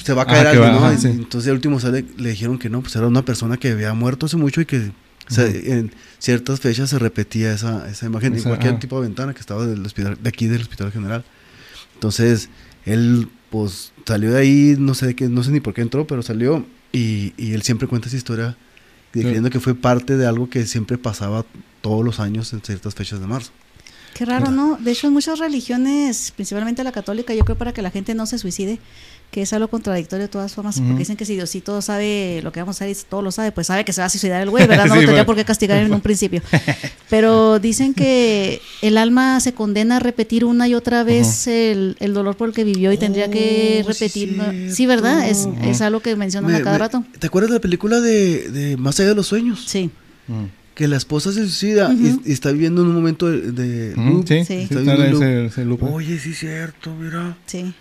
[0.03, 0.49] se va a caer Ah,
[0.89, 1.07] algo, sí.
[1.07, 4.25] Entonces al último sale, le dijeron que no, pues era una persona que había muerto
[4.25, 4.91] hace mucho y que
[5.29, 8.79] o sea, en ciertas fechas se repetía esa, esa imagen en Esa, cualquier ajá.
[8.81, 11.23] tipo de ventana que estaba del hospital, de aquí del hospital general.
[11.93, 12.49] Entonces,
[12.85, 16.05] él pues salió de ahí, no sé de qué, no sé ni por qué entró,
[16.07, 18.57] pero salió y, y él siempre cuenta esa historia.
[19.21, 21.45] Creyendo que fue parte de algo que siempre pasaba
[21.81, 23.51] todos los años en ciertas fechas de marzo.
[24.13, 24.77] Qué raro, ¿no?
[24.77, 28.27] De hecho, en muchas religiones, principalmente la católica, yo creo para que la gente no
[28.27, 28.79] se suicide,
[29.33, 32.59] que es algo contradictorio de todas formas, porque dicen que si Diosito sabe lo que
[32.61, 34.49] vamos a hacer y todo lo sabe, pues sabe que se va a suicidar el
[34.51, 34.85] güey, ¿verdad?
[34.85, 35.25] No Sí, lo tendría bueno.
[35.25, 36.41] por qué castigar en un principio.
[37.09, 42.13] Pero dicen que el alma se condena a repetir una y otra vez el, el
[42.13, 44.71] dolor por el que vivió y tendría que Oh, sí, repetir.
[44.71, 45.27] Sí, ¿verdad?
[45.27, 47.03] Es, es algo que mencionan Me- a cada me- rato.
[47.19, 49.63] ¿Te acuerdas de la película de, de Más allá de los sueños?
[49.65, 49.89] Sí.
[50.75, 53.51] Que la esposa se suicida y, y está viviendo en un momento de...
[53.51, 54.27] de loop.
[54.27, 54.45] Sí, Sí.
[54.45, 55.23] sí, Está está viendo en loop.
[55.23, 55.83] ese, ese loop.
[55.83, 57.35] Oye, sí es cierto, mira.
[57.45, 57.73] Sí.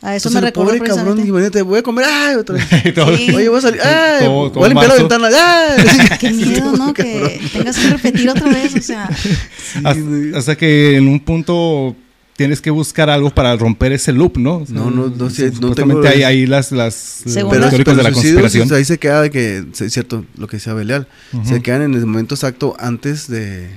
[0.00, 2.66] A eso Entonces, me el recuerdo pobre cabrón, imagínate, voy a comer, ay, otra vez.
[2.94, 3.30] Todo- Sí.
[3.34, 6.18] Oye, voy a salir, ay, Todo- todo voy a limpiar la ventana, ay.
[6.20, 6.94] Qué miedo, ¿no?
[6.94, 9.08] Que tengas que repetir otra vez, o sea,
[9.84, 9.94] Hasta,
[10.36, 11.96] hasta que en un punto
[12.36, 14.62] tienes que buscar algo para romper ese loop, ¿no?
[14.68, 18.72] No, no, no sé, no tengo- hay ahí las, las las- teóricos de la conspiración.
[18.72, 21.08] Ahí se queda de que, es cierto, lo que decía Belial,
[21.44, 23.68] se quedan en el momento exacto antes de...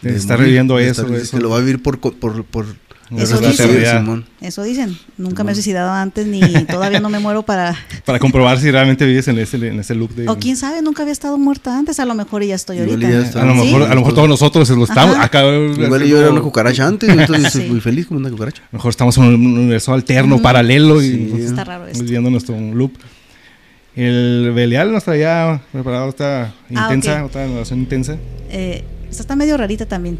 [0.00, 1.36] De estar viviendo de eso, estar- eso.
[1.36, 1.98] Que lo va a vivir por...
[3.16, 4.24] Eso dicen.
[4.40, 4.98] eso dicen.
[5.16, 6.40] Nunca me he suicidado antes ni
[6.70, 7.74] todavía no me muero para...
[8.04, 10.28] Para comprobar si realmente vives en ese, en ese loop de...
[10.28, 13.40] O quién sabe, nunca había estado muerta antes, a lo mejor ya estoy ahorita.
[13.40, 13.90] a, lo mejor, Sí.
[13.90, 15.16] a lo mejor todos nosotros lo estamos.
[15.16, 17.60] Acá, Igual yo era una cucaracha antes, entonces Sí.
[17.60, 18.62] soy muy feliz como una cucaracha.
[18.62, 21.16] A lo mejor estamos en un universo alterno, paralelo y Sí.
[21.18, 22.04] nosotros Está raro esto.
[22.04, 22.92] viviendo nuestro loop.
[23.96, 28.16] El Belial nos traía preparado esta Ah, intensa, otra narración intensa.
[28.50, 30.18] Eh, esta está medio rarita también.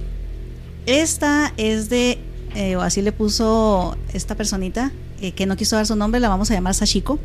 [0.87, 2.19] Esta es de,
[2.55, 6.29] eh, o así le puso esta personita, eh, que no quiso dar su nombre, la
[6.29, 7.19] vamos a llamar Sashiko.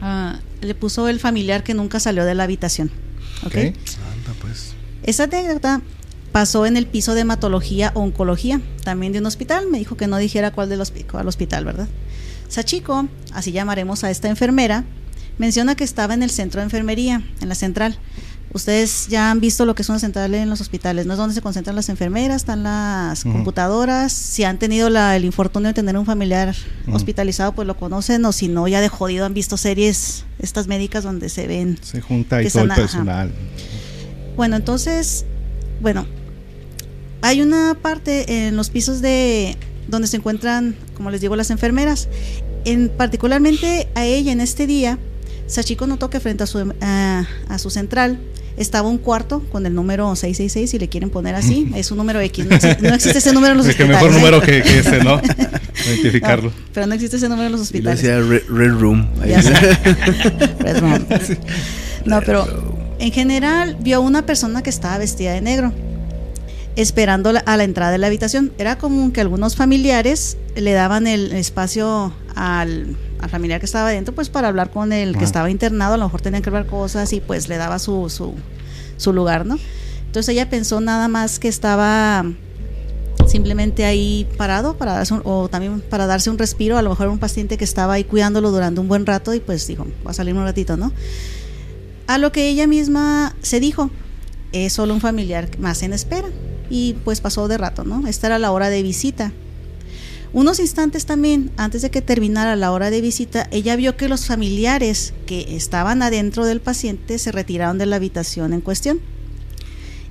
[0.00, 2.90] Ah, le puso el familiar que nunca salió de la habitación.
[3.44, 3.56] ¿ok?
[3.56, 3.74] Anda,
[4.40, 4.74] pues.
[5.02, 5.82] Esa anécdota
[6.32, 9.66] pasó en el piso de hematología o oncología, también de un hospital.
[9.70, 11.88] Me dijo que no dijera cuál del cuál hospital, ¿verdad?
[12.48, 14.84] Sachiko, así llamaremos a esta enfermera,
[15.36, 17.98] menciona que estaba en el centro de enfermería, en la central.
[18.52, 21.34] Ustedes ya han visto lo que es una central en los hospitales, ¿no es donde
[21.34, 22.36] se concentran las enfermeras?
[22.36, 24.10] Están las computadoras.
[24.12, 26.54] Si han tenido la- el infortunio de tener un familiar
[26.90, 31.04] hospitalizado, pues lo conocen, o si no, ya de jodido han visto series, estas médicas
[31.04, 32.80] donde se ven Se junta Que todo el ajá.
[32.80, 33.32] personal.
[34.36, 35.26] bueno, entonces,
[35.82, 36.06] bueno,
[37.20, 39.56] hay una parte en los pisos de
[39.88, 42.08] donde se encuentran, como les digo, las enfermeras.
[42.64, 44.98] En particularmente a ella en este día,
[45.46, 48.18] Sachiko notó que frente a su a, a su central
[48.58, 52.20] estaba un cuarto con el número 666, si le quieren poner así, es un número
[52.20, 54.04] X, no existe, no existe ese número en los Es que hospitales.
[54.12, 55.20] mejor número que, que ese, ¿no?
[55.86, 56.50] Identificarlo.
[56.50, 58.02] No, pero no existe ese número en los hospitales.
[58.02, 59.06] decía Red, Red Room.
[59.20, 61.06] Red Room.
[62.04, 65.72] No, pero en general vio una persona que estaba vestida de negro,
[66.76, 68.52] esperando a la entrada de la habitación.
[68.58, 74.14] Era común que algunos familiares le daban el espacio al, al familiar que estaba adentro,
[74.14, 75.24] pues para hablar con el que Ajá.
[75.26, 78.34] estaba internado, a lo mejor tenían que hablar cosas y pues le daba su, su,
[78.96, 79.58] su lugar, ¿no?
[80.06, 82.24] Entonces ella pensó nada más que estaba
[83.26, 87.08] simplemente ahí parado para darse un- o también para darse un respiro, a lo mejor
[87.08, 90.14] un paciente que estaba ahí cuidándolo durante un buen rato y pues dijo, va a
[90.14, 90.92] salir un ratito, ¿no?
[92.06, 93.90] A lo que ella misma se dijo,
[94.52, 96.28] es solo un familiar más en espera
[96.70, 98.06] y pues pasó de rato, ¿no?
[98.06, 99.32] Esta era la hora de visita.
[100.32, 104.26] Unos instantes también, antes de que terminara la hora de visita, ella vio que los
[104.26, 109.00] familiares que estaban adentro del paciente se retiraron de la habitación en cuestión.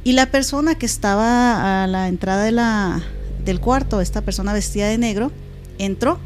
[0.03, 3.03] Y la persona que estaba a la entrada de la,
[3.45, 5.32] del cuarto, esta persona vestida de negro,
[5.77, 6.19] entró.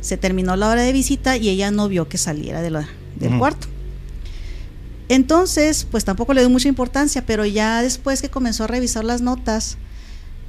[0.00, 3.36] Se terminó la hora de visita y ella no vio que saliera de la- del
[3.38, 3.66] cuarto.
[5.08, 9.20] Entonces, pues tampoco le dio mucha importancia, pero ya después que comenzó a revisar las
[9.20, 9.76] notas,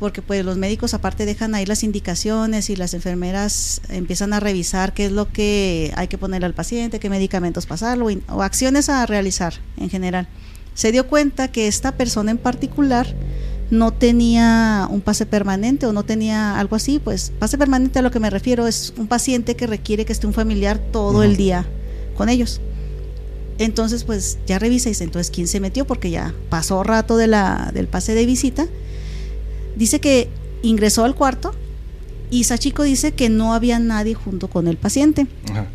[0.02, 4.96] porque pues los médicos aparte dejan ahí las indicaciones y las enfermeras empiezan a revisar
[4.96, 9.06] qué es lo que hay que poner al paciente, qué medicamentos pasarlo o, acciones a
[9.06, 10.28] realizar en general.
[10.74, 13.14] Se dio cuenta que esta persona en particular
[13.70, 18.10] no tenía un pase permanente o no tenía algo así, pues pase permanente a lo
[18.10, 21.22] que me refiero es un paciente que requiere que esté un familiar todo Ujú.
[21.22, 21.68] el día
[22.18, 22.60] con ellos.
[23.60, 25.86] Entonces, pues ya revisa y dice, entonces, ¿quién se metió?
[25.86, 28.66] Porque ya pasó rato de la, del pase de visita.
[29.76, 30.30] Dice que
[30.64, 31.54] ingresó al cuarto
[32.30, 35.28] y Sachiko dice que no había nadie junto con el paciente.
[35.50, 35.68] Ajá.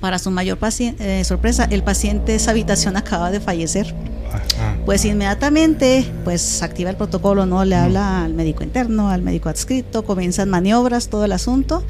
[0.00, 3.94] Para su mayor paci- eh, sorpresa, el paciente de esa habitación acaba de fallecer.
[4.28, 4.76] Ajá.
[4.84, 7.64] Pues inmediatamente, pues activa el protocolo, ¿no?
[7.64, 11.82] Le habla al médico interno, al médico adscrito, comienzan maniobras, todo el asunto.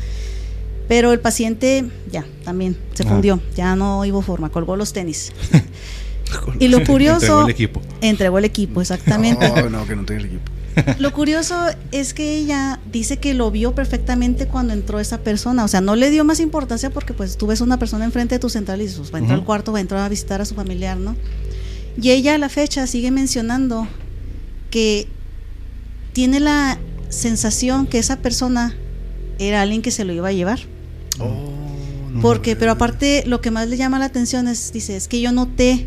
[0.89, 3.07] Pero el paciente ya, también se Ah.
[3.09, 5.33] fundió, ya no hubo forma, colgó los tenis.
[6.59, 7.83] Y lo curioso, Entregó el equipo.
[8.01, 9.49] entregó el equipo, exactamente.
[9.63, 10.53] No, no, que no tenga el equipo.
[10.99, 11.57] Lo curioso
[11.91, 15.65] es que ella dice que lo vio perfectamente cuando entró esa persona.
[15.65, 18.39] O sea, no le dio más importancia porque pues tú ves una persona enfrente de
[18.39, 20.41] tu central y dices, pues, va a entrar al cuarto, va a entrar a visitar
[20.41, 21.17] a su familiar, ¿no?
[22.01, 23.89] Y ella a la fecha sigue mencionando
[24.71, 25.09] que
[26.13, 28.77] tiene la sensación que esa persona
[29.39, 30.61] era alguien que se lo iba a llevar.
[31.19, 31.53] Oh,
[32.11, 35.21] no, Porque, pero aparte, lo que más le llama la atención es, dice, es que
[35.23, 35.87] yo noté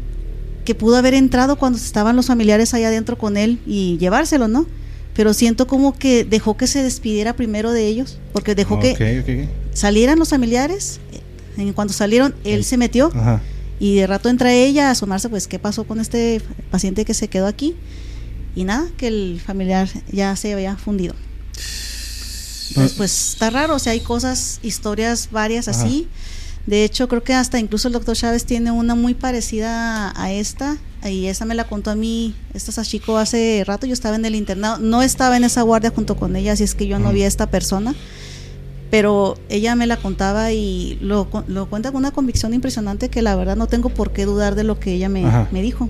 [0.65, 4.65] que pudo haber entrado cuando estaban los familiares allá adentro con él y llevárselo, ¿no?
[5.19, 10.17] Pero siento como que dejó que se despidiera primero de ellos, porque dejó que salieran
[10.17, 11.01] los familiares.
[11.57, 13.41] En cuanto salieron, él se metió Ajá.
[13.81, 17.27] y de rato entra ella a asomarse, pues, ¿qué pasó con este paciente que se
[17.27, 17.75] quedó aquí?
[18.55, 21.15] Y nada, que el familiar ya se había fundido.
[22.69, 26.07] Entonces, pues está raro, o sea, hay cosas, historias varias así.
[26.65, 30.77] De hecho, creo que hasta incluso el doctor Chávez tiene una muy parecida a esta.
[31.07, 34.35] Y esa me la contó a mí, esta Sashiko hace rato, yo estaba en el
[34.35, 37.23] internado, no estaba en esa guardia junto con ella, así es que yo no vi
[37.23, 37.95] a esta persona,
[38.91, 43.35] pero ella me la contaba y lo, lo cuenta con una convicción impresionante que la
[43.35, 45.89] verdad no tengo por qué dudar de lo que ella me, me dijo.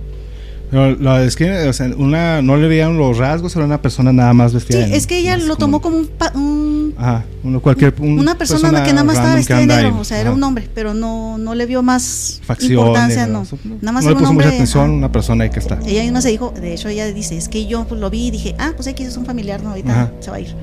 [0.71, 4.33] No, es que, o sea, una, no le veían los rasgos, era una persona nada
[4.33, 4.85] más vestida.
[4.85, 6.09] Sí, es que ella lo tomó como un.
[6.35, 7.95] un ajá, uno, cualquier.
[7.99, 10.93] una persona, que nada más estaba vestida de negro, o sea, era un hombre, pero
[10.93, 13.45] no, no le vio más importancia, no.
[13.81, 15.79] Nada más no le puso mucha atención, una persona ahí que está.
[15.85, 18.31] Ella misma se dijo, de hecho, ella dice, es que yo pues, lo vi y
[18.31, 20.55] dije, ah, pues aquí es un familiar, no, ahorita se va a ir.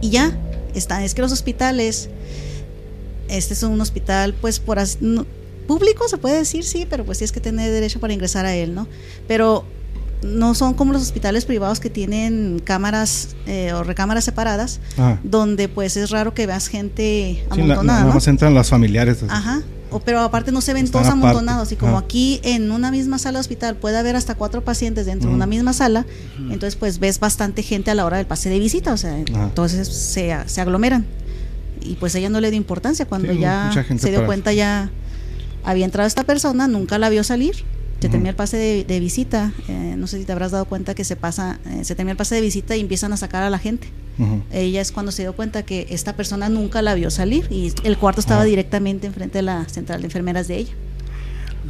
[0.00, 0.36] Y ya,
[0.74, 2.10] está, es que los hospitales,
[3.28, 4.98] este es un hospital, pues por así
[5.66, 8.74] público, se puede decir, sí, pero pues tienes que tener derecho para ingresar a él,
[8.74, 8.88] ¿no?
[9.28, 9.64] Pero
[10.22, 14.80] no son como los hospitales privados que tienen cámaras eh, o recámaras separadas,
[15.22, 18.12] donde pues es raro que veas gente amontonada.
[18.12, 18.32] Sí, ¿no?
[18.32, 19.24] entran las familiares.
[19.28, 19.62] Ajá.
[19.90, 23.38] O, pero aparte no se ven todos amontonados y como aquí en una misma sala
[23.38, 26.06] de hospital puede haber hasta cuatro pacientes dentro de una misma sala,
[26.38, 29.88] entonces pues ves bastante gente a la hora del pase de visita, o sea, entonces
[29.88, 31.06] se, se aglomeran.
[31.80, 34.90] Y pues ella no le dio importancia cuando ya se dio cuenta ya
[35.64, 37.64] había entrado esta persona, nunca la vio salir,
[38.00, 41.04] se termina el pase de, visita, eh, no sé si te habrás dado cuenta que
[41.04, 43.58] se pasa, eh, se termina el pase de visita y empiezan a sacar a la
[43.58, 43.88] gente.
[44.52, 47.96] Ella es cuando se dio cuenta que esta persona nunca la vio salir y el
[47.96, 50.72] cuarto estaba directamente enfrente de la central de enfermeras de ella.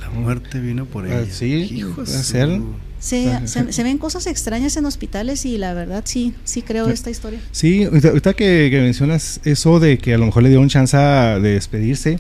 [0.00, 1.32] La muerte vino por ah, ella.
[1.32, 2.60] sí, puede ser.
[2.98, 7.38] Se, ven cosas extrañas en hospitales y la verdad sí, sí creo esta historia.
[7.52, 10.96] Sí, ahorita, que, que, mencionas eso de que a lo mejor le dio un chance
[10.96, 12.18] de despedirse,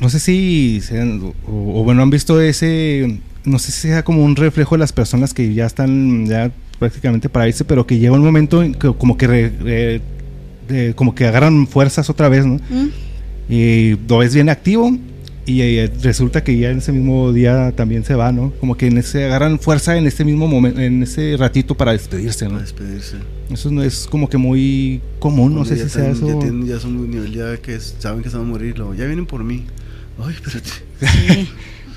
[0.00, 0.80] no sé si
[1.46, 5.32] o, bueno han visto ese no sé si sea como un reflejo de las personas
[5.32, 9.16] que ya están ya prácticamente para irse pero que llega un momento en que como
[9.16, 10.00] que
[10.94, 12.88] como que agarran fuerzas otra vez no mm.
[13.48, 14.92] y lo ves bien activo
[15.46, 18.52] y eh, resulta que ya en ese mismo día también se va, ¿no?
[18.58, 22.46] Como que en ese agarran fuerza en ese mismo momento, en ese ratito para despedirse,
[22.46, 22.52] ¿no?
[22.52, 23.18] Para despedirse.
[23.48, 26.26] Eso no es como que muy común, no sé si sea eso.
[26.26, 28.94] Ya, tienen, ya son un nivel ya que saben que se van a morir, luego,
[28.94, 29.64] ya vienen por mí.
[30.22, 31.46] Ay, espérate.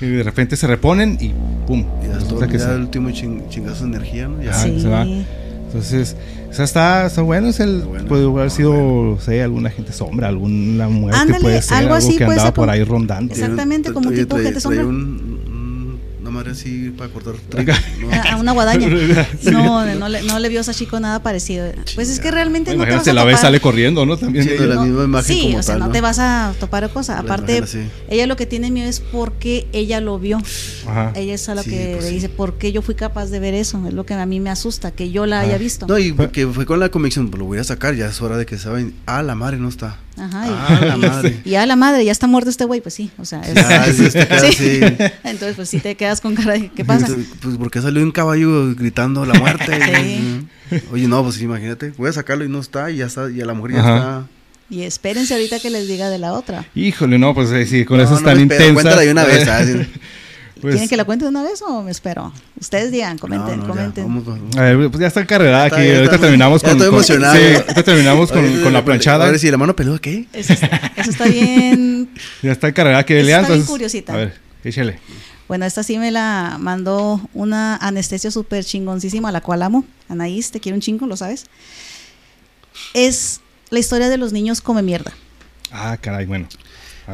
[0.00, 1.32] y de repente se reponen y
[1.66, 1.84] pum.
[2.02, 4.42] Ya, todo, que el último chingazo de energía, ¿no?
[4.42, 5.06] Ya se va.
[5.66, 6.16] Entonces,
[6.50, 7.48] o sea, está, está bueno.
[7.48, 9.20] Es el, puede haber sido, bueno.
[9.20, 12.82] sé, alguna gente sombra, alguna mujer que puede ser algo, así, que andaba por ahí
[12.82, 13.32] rondando.
[13.32, 14.84] Exactamente, como tipo gente sombra.
[14.84, 15.40] Un,
[16.30, 17.34] madre así para cortar
[18.30, 18.88] a, una guadaña.
[19.50, 21.66] No, no le, no le vio a Sashiko nada parecido.
[21.94, 24.16] Pues es que realmente no te vas a la vez sale corriendo, ¿no?
[24.16, 24.44] También.
[24.44, 27.18] Sí, la misma imagen sí o sea, no, te vas a topar cosas.
[27.18, 27.62] Aparte,
[28.08, 30.38] ella lo que tiene miedo es porque ella lo vio.
[30.86, 31.12] Ajá.
[31.14, 33.54] Ella es a lo que pues le dice, ¿por qué yo fui capaz de ver
[33.54, 33.82] eso?
[33.86, 35.86] Es lo que a mí me asusta, que yo la haya visto.
[35.86, 38.36] No, y que fue con la convicción, pues lo voy a sacar, ya es hora
[38.36, 39.98] de que saben, ah, la madre no está.
[40.20, 41.40] Ajá, y, ah, la madre.
[41.44, 44.80] y a la madre, ya está muerto este güey, pues sí, o sea, sí.
[45.24, 47.08] Entonces, pues sí te quedas con cara de ¿qué pasa?
[47.40, 49.80] Pues porque salió un caballo gritando la muerte.
[50.92, 53.46] Oye, no, pues imagínate, voy a sacarlo y no está, y ya está, y a
[53.46, 54.26] la mujer ya está.
[54.68, 56.64] Y espérense ahorita que les diga de la otra.
[56.76, 58.72] Híjole, no, pues eh, sí, con eso es tan intensa.
[58.72, 59.48] Cuéntala de una vez,
[60.60, 62.32] Pues, ¿Quieren que la cuente de una vez o me espero?
[62.58, 64.50] Ustedes digan, comenten, comenten.
[64.50, 65.90] Ya, a ver, pues ya está encarregada aquí.
[65.90, 66.72] ahorita terminamos con.
[66.72, 67.34] Estoy emocionado.
[67.34, 69.26] sí, ahorita terminamos con, con la planchada.
[69.26, 70.26] A ver si la mano peluda, ¿qué?
[70.32, 72.10] Eso está, eso está bien.
[72.42, 73.42] ya está encarregada aquí, Elian.
[73.42, 74.12] Está bien curiosita.
[74.12, 74.98] A ver, échale.
[75.48, 79.84] Bueno, esta sí me la mandó una anestesia súper chingoncísima, a la cual amo.
[80.08, 81.46] Anaís, te quiero un chingo, lo sabes.
[82.94, 85.12] Es la historia de los niños come mierda.
[85.72, 86.46] Ah, caray, bueno.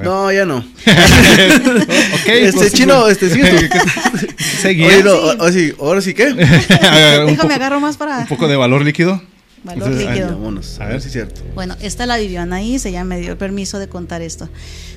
[0.02, 0.58] No, ya no.
[2.22, 3.40] okay, este pues, chino, este sí.
[4.66, 6.32] Oye, no, o, sí, ahora sí qué.
[6.34, 8.18] Déjame agarro más para.
[8.18, 9.22] Un poco de valor líquido.
[9.64, 10.28] Valor líquido.
[10.28, 11.42] vámonos, a ver si es cierto.
[11.54, 14.48] Bueno, esta la vivió Anaís, ella me dio el permiso de contar esto.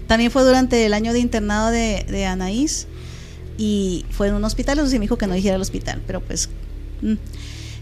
[0.07, 2.87] También fue durante el año de internado de, de Anaís
[3.57, 6.21] y fue en un hospital, eso sí me dijo que no dijera el hospital, pero
[6.21, 6.49] pues.
[7.01, 7.15] Mm.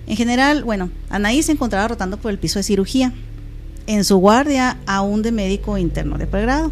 [0.08, 3.14] En general, bueno, Anaís se encontraba rotando por el piso de cirugía.
[3.88, 6.72] En su guardia, aún de médico interno de pregrado.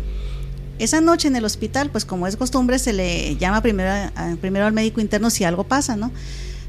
[0.78, 4.12] Esa noche en el hospital, pues como es costumbre, se le llama primero,
[4.42, 6.12] primero al médico interno si algo pasa, ¿no?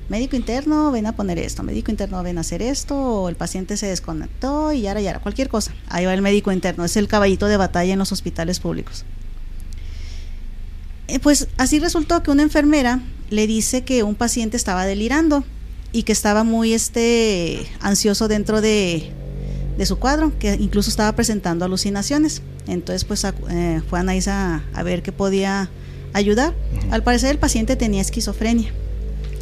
[0.09, 3.77] Médico interno, ven a poner esto, médico interno, ven a hacer esto, o el paciente
[3.77, 5.75] se desconectó y ya, ya, cualquier cosa.
[5.89, 9.05] Ahí va el médico interno, es el caballito de batalla en los hospitales públicos.
[11.09, 13.01] Eh, pues así resultó que una enfermera
[13.31, 15.45] le dice que un paciente estaba delirando
[15.91, 19.13] y que estaba muy este, ansioso dentro de,
[19.77, 22.43] de su cuadro, que incluso estaba presentando alucinaciones.
[22.67, 25.71] Entonces, pues eh, fue Anaís a, ver qué podía
[26.13, 26.55] ayudar.
[26.91, 28.73] Al parecer, el paciente tenía esquizofrenia.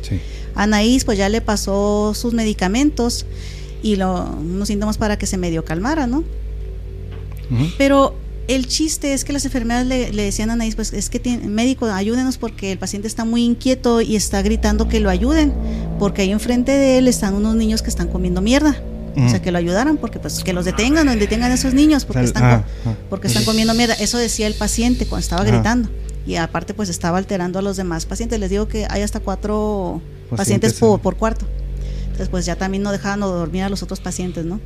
[0.02, 0.20] Sí.
[0.54, 3.26] Anaís, pues ya le pasó sus medicamentos
[3.82, 6.24] y lo, unos síntomas para que se medio calmara, ¿no?
[7.76, 8.16] Pero
[8.48, 11.46] el chiste es que las enfermeras le, le decían a Anaís, pues es que tiene,
[11.46, 15.52] médico, ayúdenos porque el paciente está muy inquieto y está gritando que lo ayuden,
[15.98, 18.82] porque ahí enfrente de él están unos niños que están comiendo mierda.
[19.16, 19.42] O sea, Ujú.
[19.42, 22.42] que lo ayudaran, porque pues que los detengan, o detengan a esos niños, porque están,
[22.44, 22.94] ah, ah.
[23.08, 23.94] porque están comiendo mierda.
[23.94, 25.88] Eso decía el paciente cuando estaba gritando.
[26.26, 28.40] Y aparte, pues estaba alterando a los demás pacientes.
[28.40, 30.00] Les digo que hay hasta cuatro
[30.30, 31.46] Pacientes, pacientes, por, por cuarto.
[32.04, 34.60] Entonces, pues ya también no dejaban dormir a los otros pacientes, ¿no?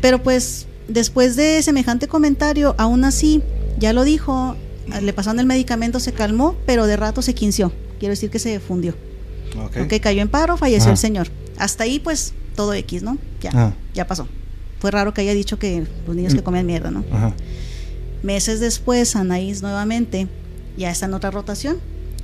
[0.00, 3.42] Pero pues después de semejante comentario, aún así,
[3.78, 4.56] ya lo dijo,
[5.02, 7.72] le pasaron el medicamento, se calmó, pero de rato se quinció.
[7.98, 8.94] Quiero decir que se fundió.
[9.64, 9.78] Ok.
[9.84, 10.92] Ok, cayó en paro, falleció Ajá.
[10.92, 11.28] el señor.
[11.58, 13.16] Hasta ahí, pues, todo X, ¿no?
[13.40, 13.72] Ya, Ah.
[13.94, 14.26] ya pasó.
[14.80, 16.44] Fue raro que haya dicho que los niños que Mm.
[16.44, 17.04] comían mierda, ¿no?
[17.12, 17.32] Ajá.
[18.22, 20.26] Meses después, Anaís nuevamente
[20.76, 21.76] ya está en otra rotación.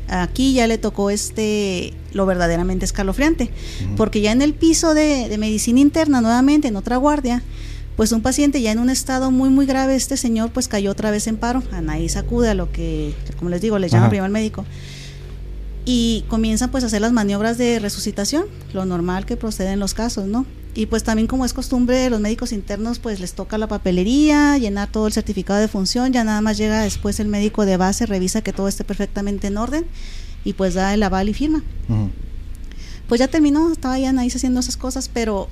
[0.09, 3.51] Aquí ya le tocó este lo verdaderamente escalofriante,
[3.97, 7.43] porque ya en el piso de, de medicina interna, nuevamente en otra guardia,
[7.97, 11.11] pues un paciente ya en un estado muy muy grave, este señor pues cayó otra
[11.13, 11.63] vez en paro.
[11.73, 14.65] Anaís acude a lo que, como les digo, le llama primero al médico
[15.85, 19.95] y comienzan pues a hacer las maniobras de resucitación, lo normal que procede en los
[19.95, 20.47] casos, ¿no?
[20.75, 24.59] Y pues también como es costumbre de los médicos internos, pues les toca la papelería,
[24.59, 28.07] llenar todo el certificado de función, ya nada más llega después el médico de base,
[28.07, 29.87] revisa que todo esté perfectamente en orden
[30.45, 31.63] y pues da el aval y firma.
[33.09, 35.49] Pues ya terminó, estaba ya Anaís haciendo esas cosas, pero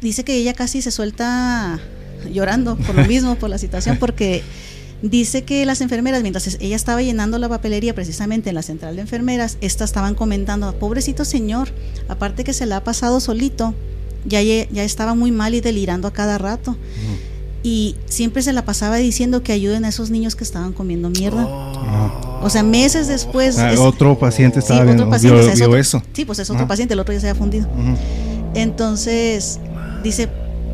[0.00, 1.80] dice que ella casi se suelta
[2.30, 4.42] llorando por lo mismo, por la situación, porque
[5.02, 9.02] dice que las enfermeras, mientras ella estaba llenando la papelería precisamente en la central de
[9.02, 11.68] enfermeras, estas estaban comentando, pobrecito señor,
[12.08, 13.74] aparte que se la ha pasado solito,
[14.24, 16.76] ya, ya estaba muy mal y delirando a cada rato.
[17.62, 21.44] Y siempre se la pasaba diciendo que ayuden a esos niños que estaban comiendo mierda.
[21.46, 22.40] Oh.
[22.42, 23.58] O sea, meses después...
[23.58, 25.80] Ah, es- otro paciente sí, estaba otro viendo, paciente, vio, o sea, es vio otro-
[25.80, 26.02] eso.
[26.12, 27.68] Sí, pues es otro paciente, el otro ya se había fundido.
[28.54, 29.58] Entonces,
[30.02, 30.28] dice,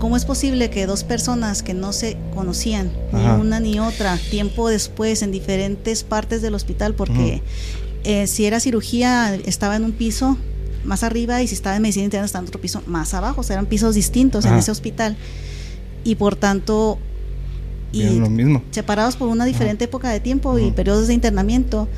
[0.05, 3.37] ¿cómo es posible que dos personas que no se conocían, Ajá.
[3.37, 7.41] ni una ni otra, tiempo después, en diferentes partes del hospital, porque
[8.05, 10.37] eh, si era cirugía, estaba en un piso
[10.85, 13.45] más arriba y si estaba en medicina interna, estaba en otro piso más abajo, o
[13.45, 15.17] sea, eran pisos distintos en ese hospital.
[16.05, 16.99] Y por tanto,
[17.91, 18.63] y Vieron lo mismo.
[18.73, 21.89] separados por una diferente época de tiempo y periodos de internamiento,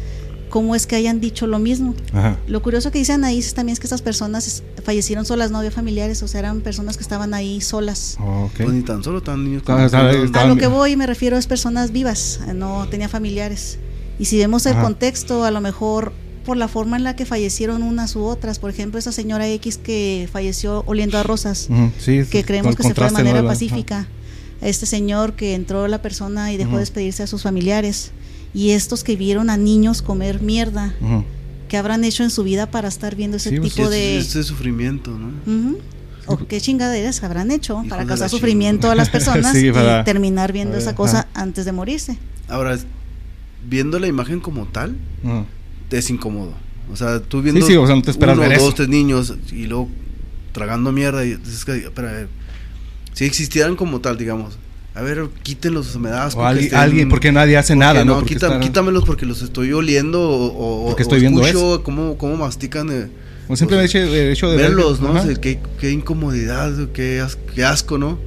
[0.51, 1.95] ¿cómo es que hayan dicho lo mismo?
[2.13, 2.39] Ajá.
[2.47, 6.23] Lo curioso que dice Anaís también es que estas personas fallecieron solas, no había familiares,
[6.23, 8.17] o sea, eran personas que estaban ahí solas.
[8.21, 8.53] Ok.
[8.57, 9.63] Pues ni tan solo tan niños.
[9.63, 10.11] Estaba-
[10.43, 13.79] A lo que voy me refiero es personas vivas, eh, no tenía familiares.
[14.19, 14.83] Y si vemos el Ajá.
[14.83, 16.13] contexto, a lo mejor
[16.45, 19.79] por la forma en la que fallecieron unas u otras, por ejemplo, esa señora X
[19.79, 21.69] que falleció oliendo a rosas,
[21.99, 23.45] Sí, que creemos que se fue de manera ¿no?
[23.45, 24.07] La- pacífica,
[24.63, 28.13] a este señor que entró la persona y dejó despedirse a sus familiares,
[28.57, 30.95] y estos que vieron a niños comer mierda.
[31.01, 31.25] Ujú.
[31.69, 34.19] ¿qué habrán hecho en su vida para estar viendo ese Sí, pues, Sí, tipo de...
[34.19, 35.77] ese sufrimiento, ¿no?
[36.27, 40.53] O qué chingaderas habrán hecho para causar sufrimiento a las personas Sí, para- y terminar
[40.53, 41.29] viendo esa cosa ajá.
[41.43, 42.19] antes de morirse.
[42.49, 42.79] Ahora,
[43.69, 45.45] viendo la imagen como tal, Ujú.
[45.91, 46.53] es incómodo.
[46.93, 48.75] O sea, tú viendo Sí, sí, o sea, no te esperas uno, ver dos, eso.
[48.77, 49.89] tres niños y luego
[50.53, 52.29] tragando mierda y es que, espera,
[53.13, 54.57] si existieran como tal, digamos,
[54.97, 58.15] a ver, quítenlos, me das O alguien, alguien, porque nadie hace nada, ¿no?
[58.15, 61.83] no, Porque están- quítamelos porque los estoy oliendo o, o- Porque o estoy viendo escucho
[61.83, 62.91] cómo, cómo mastican.
[62.91, 63.09] eh,
[63.49, 65.13] O simplemente el hecho de ver- verlos, ¿no?
[65.13, 68.19] O sea, qué, qué incomodidad, qué, as- qué asco, ¿no?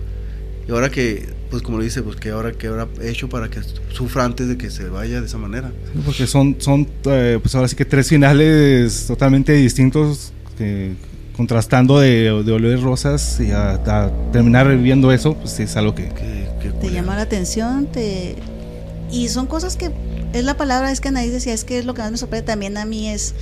[0.67, 3.59] Y ahora que, pues como lo dice, pues que ahora que habrá hecho para que
[3.91, 5.72] sufra antes de que se vaya de esa manera.
[5.91, 10.93] Sí, Porque son, son eh, pues ahora sí que tres finales totalmente distintos, que,
[11.39, 16.09] contrastando de, de oler rosas y a, a terminar viendo eso, pues es algo que...
[16.09, 18.35] Qué- qué Te llama la atención, te...
[19.09, 19.89] Y son cosas que,
[20.33, 22.45] es la palabra, es que Anaís decía, es que es lo que más me sorprende
[22.45, 23.35] también a mí es,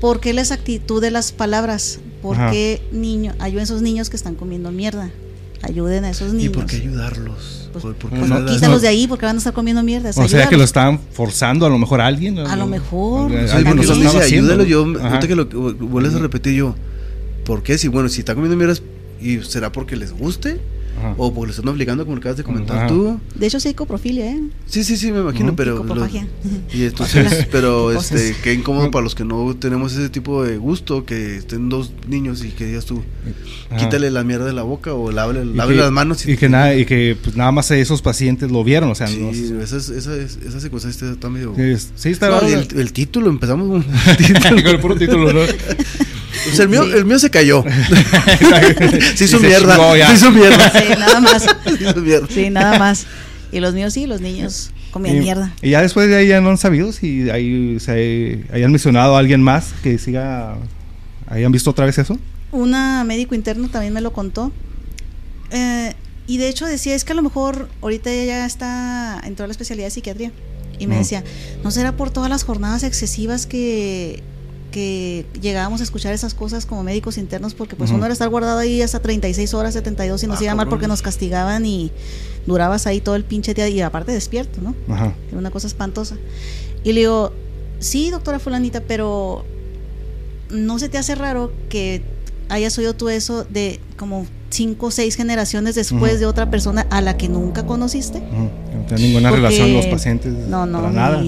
[0.00, 1.98] ¿por qué la exactitud de las palabras?
[2.22, 2.52] ¿Por Ajá.
[2.52, 5.10] qué niño, ayuden a esos niños que están comiendo mierda?
[5.62, 6.52] Ayuden a esos ¿Y niños.
[6.52, 7.70] por qué ayudarlos?
[7.72, 8.52] Pues, ¿Por, no, qué no, nada?
[8.52, 8.82] Quítalos no.
[8.82, 10.10] de ahí porque van a estar comiendo mierda.
[10.14, 12.38] O sea, que lo estaban forzando a lo mejor a alguien.
[12.38, 16.18] A lo mejor, lo cuando estaba dice haciendo, ayúdalo, yo, que lo que vuelves a
[16.20, 16.76] repetir yo,
[17.46, 17.78] ¿por qué?
[17.78, 18.82] Si bueno, si está comiendo mierdas,
[19.20, 20.60] ¿y será porque les guste?
[20.98, 21.14] Ajá.
[21.18, 22.86] ¿O porque les están obligando, como lo acabas de comentar Ajá.
[22.86, 23.20] tú?
[23.34, 24.40] De hecho, sí hay coprofilia, ¿eh?
[24.64, 25.84] Sí, sí, sí, me imagino, pero...
[25.84, 26.06] Lo-
[26.72, 30.56] y entonces, pero Qué este, qué incómodo para los que no tenemos ese tipo de
[30.56, 33.02] gusto, que estén dos niños y que digas tú,
[33.68, 33.76] Ajá.
[33.76, 36.26] quítale la mierda de la boca o lave, Y lave que- las manos.
[36.26, 39.18] Y, que nada, y que pues, nada más esos pacientes lo vieron, o sea, Sí,
[39.52, 41.54] no- esa, es- esa, es- esa circunstancia está medio...
[41.58, 43.82] es- sí, está No, y el, el título, empezamos con
[44.62, 45.40] con el puro título, ¿no?
[46.46, 46.92] Pues el mío, Sí.
[46.92, 47.64] el mío se cayó.
[49.14, 49.76] se hizo mierda.
[50.06, 50.70] Se hizo mierda.
[50.70, 51.42] Sí, nada más.
[51.64, 52.26] Se hizo mierda.
[52.30, 53.06] Sí, nada más.
[53.52, 55.52] Y los míos sí, los niños comían y, mierda.
[55.62, 59.18] y ya después de ahí ya no han sabido si ahí se hayan mencionado a
[59.18, 60.56] alguien más que siga
[61.26, 62.18] ¿Ahí han visto otra vez eso?
[62.52, 64.52] Una médico interno también me lo contó.
[65.50, 65.94] Eh,
[66.26, 69.48] y de hecho decía, es que a lo mejor ahorita ella ya está, entró a
[69.48, 70.32] la especialidad de psiquiatría.
[70.78, 71.24] Y me decía,
[71.64, 74.22] ¿no será por todas las jornadas excesivas que,
[74.76, 77.54] que llegábamos a escuchar esas cosas como médicos internos?
[77.54, 80.54] Porque pues uno era estar guardado ahí hasta 36 horas, 72 y nos Ah, iba
[80.54, 80.70] mal cabrón.
[80.70, 81.90] porque nos castigaban y
[82.46, 84.74] durabas ahí todo el pinche día y aparte despierto, ¿no?
[84.92, 85.14] Ajá.
[85.30, 86.16] Era una cosa espantosa.
[86.84, 87.32] Y le digo,
[87.78, 89.46] sí, doctora fulanita, pero
[90.50, 92.02] ¿no se te hace raro que
[92.50, 97.00] hayas oído tú eso de como cinco o seis generaciones después de otra persona a
[97.00, 98.20] la que nunca conociste?
[98.20, 98.50] No
[98.88, 100.34] tiene ninguna Porque- relación los pacientes.
[100.34, 101.24] No, no, para nada.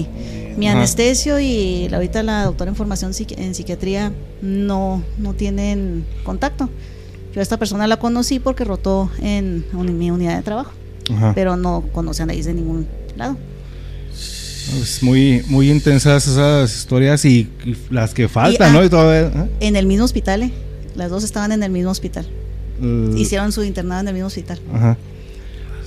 [0.59, 0.77] Mi Ajá.
[0.77, 6.69] anestesio y la- ahorita la doctora en formación en psiquiatría no, no tienen contacto.
[7.33, 9.63] Yo a esta persona la conocí porque rotó en
[9.97, 10.71] mi unidad de trabajo,
[11.11, 11.31] Ajá.
[11.35, 13.37] pero no conoce a nadie de ningún lado.
[14.81, 18.79] Es muy, muy intensas esas historias y, y las que faltan, Y, ¿no?
[18.81, 19.49] ah, Y todavía, ¿eh?
[19.61, 20.51] En el mismo hospital, ¿eh?
[20.95, 22.27] Las dos estaban en el mismo hospital.
[22.81, 24.59] El- Hicieron su internado en el mismo hospital.
[24.73, 24.97] Ajá.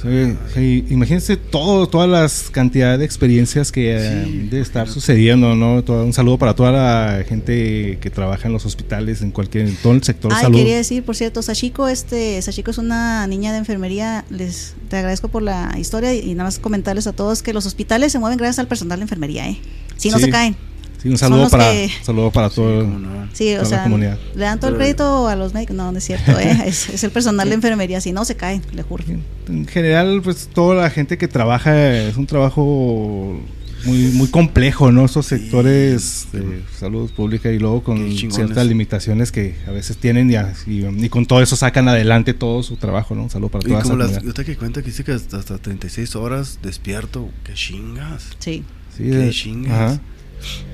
[0.02, 5.84] Sí, sí, imagínense todo, todas las cantidad de experiencias que Sí, de estar sucediendo, ¿no?
[5.84, 9.76] Todo- un saludo para toda la gente que trabaja en los hospitales, en cualquier, en
[9.76, 10.58] todo el sector Ay, salud.
[10.58, 14.24] quería decir, por cierto, Sashiko, este, Sashiko es una niña de enfermería.
[14.28, 17.64] Les te agradezco por la historia y, y nada más comentarles a todos que los
[17.66, 19.58] hospitales se mueven gracias al personal de enfermería, ¿eh?
[19.96, 20.24] Si no Sí.
[20.24, 20.56] se caen.
[21.02, 22.84] Sí, un saludo para, que- saludo para todo.
[22.86, 23.28] no.
[23.32, 24.18] Sí, o Toda la sea, comunidad.
[24.36, 25.74] le dan todo el crédito a los médicos.
[25.74, 26.58] No, no es cierto, ¿eh?
[26.66, 28.00] es, es el personal de enfermería.
[28.00, 29.04] Si no se caen, le juro.
[29.48, 33.40] En general, pues toda la gente que trabaja es un trabajo
[33.84, 35.04] muy muy complejo, ¿no?
[35.06, 35.38] Esos Sí.
[35.38, 40.84] sectores de salud pública y luego con ciertas limitaciones que a veces tienen y, así,
[40.98, 43.24] y con todo eso sacan adelante todo su trabajo, ¿no?
[43.24, 44.22] Un saludo para Y toda como las, comunidad.
[44.24, 48.26] ahorita que cuenta que dice que hasta, hasta 36 horas despierto, qué chingas.
[48.38, 48.62] Sí.
[48.96, 49.72] Sí, qué de- chingas.
[49.72, 50.00] ajá.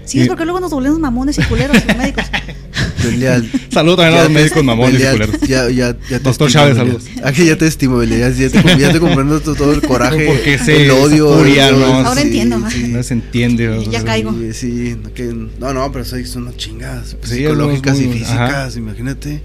[0.04, 2.24] Sí, Y- es porque luego nos volvemos mamones y culeros los médicos.
[3.04, 3.50] Belial.
[3.70, 5.40] Saludo también a los médicos mamones y culeros.
[5.42, 7.04] Ya, ya, ya te Doctor Chávez, saludos.
[7.22, 8.34] Aquí ya te estimo, Belial.
[8.34, 11.36] Ya te, ya te comprendo todo, el coraje, Porque ese- el odio.
[11.36, 11.86] furia, el- ¿no?
[11.86, 12.70] Ahora entiendo, ¿va?
[12.88, 13.84] No se entiende.
[13.90, 14.32] Ya caigo.
[14.32, 18.06] Sí, sí, no, que- no, no, pero son son unas chingas Sí, psicológicas es y
[18.06, 18.78] muy- físicas, ajá.
[18.78, 19.42] imagínate.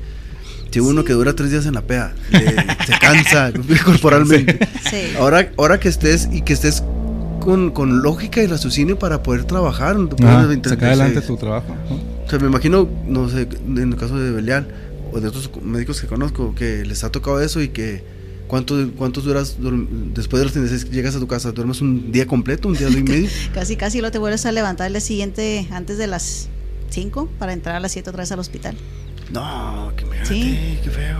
[0.71, 2.55] Si uno que dura tres días en la pea, le-
[2.87, 3.51] se cansa
[3.85, 4.57] corporalmente.
[4.89, 5.13] Sí.
[5.19, 6.83] Ahora, ahora que estés y que estés
[7.43, 9.95] con, con lógica y raciocinio para poder trabajar.
[9.95, 10.61] 36.
[10.67, 11.75] sacar adelante tu trabajo.
[11.89, 11.95] ¿no?
[12.25, 14.67] O sea, me imagino, no sé, en el caso de Belial
[15.11, 18.03] o de otros médicos que conozco, que les ha tocado eso y que
[18.47, 22.25] cuánto, cuántos duras dur- después de los 36 llegas a tu casa, duermes un día
[22.25, 23.29] completo, un día y medio.
[23.53, 26.47] Casi, casi lo te vuelves a levantar el día siguiente antes de las
[26.89, 28.75] 5 para entrar a las 7 otra vez al hospital.
[29.31, 30.79] No, que me Sí.
[30.83, 31.17] qué feo.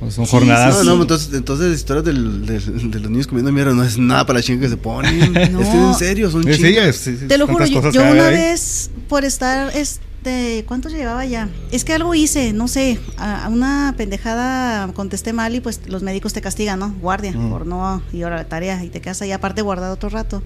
[0.00, 0.84] Pues son Sí, jornadas.
[0.84, 3.98] No, no, entonces, entonces las historias del, del- de los niños comiendo mierda no es
[3.98, 5.32] nada para la chinga que se ponen.
[5.52, 5.60] No.
[5.60, 6.86] Es en serio, son Sí, sí, chingas.
[6.86, 8.34] es- sí, sí, Te lo juro, yo, una ahí.
[8.34, 11.48] vez por estar, este, ¿cuánto llevaba ya?
[11.70, 16.02] Es que algo hice, no sé, a, a una pendejada contesté mal y pues los
[16.02, 16.92] médicos te castigan, ¿no?
[17.00, 17.50] Guardia, Mm.
[17.50, 20.42] por no ir a la tarea y te quedas ahí aparte guardado otro rato.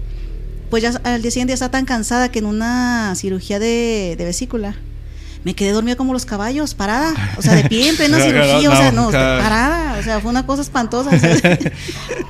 [0.69, 4.25] Pues ya al día siguiente ya está tan cansada que en una cirugía de, de
[4.25, 4.75] vesícula
[5.43, 8.69] me quedé dormida como los caballos, parada, o sea, de pie en plena No, cirugía,
[8.69, 9.41] o sea, no, claro.
[9.43, 11.09] parada, o sea, fue una cosa espantosa.
[11.09, 11.31] O sea,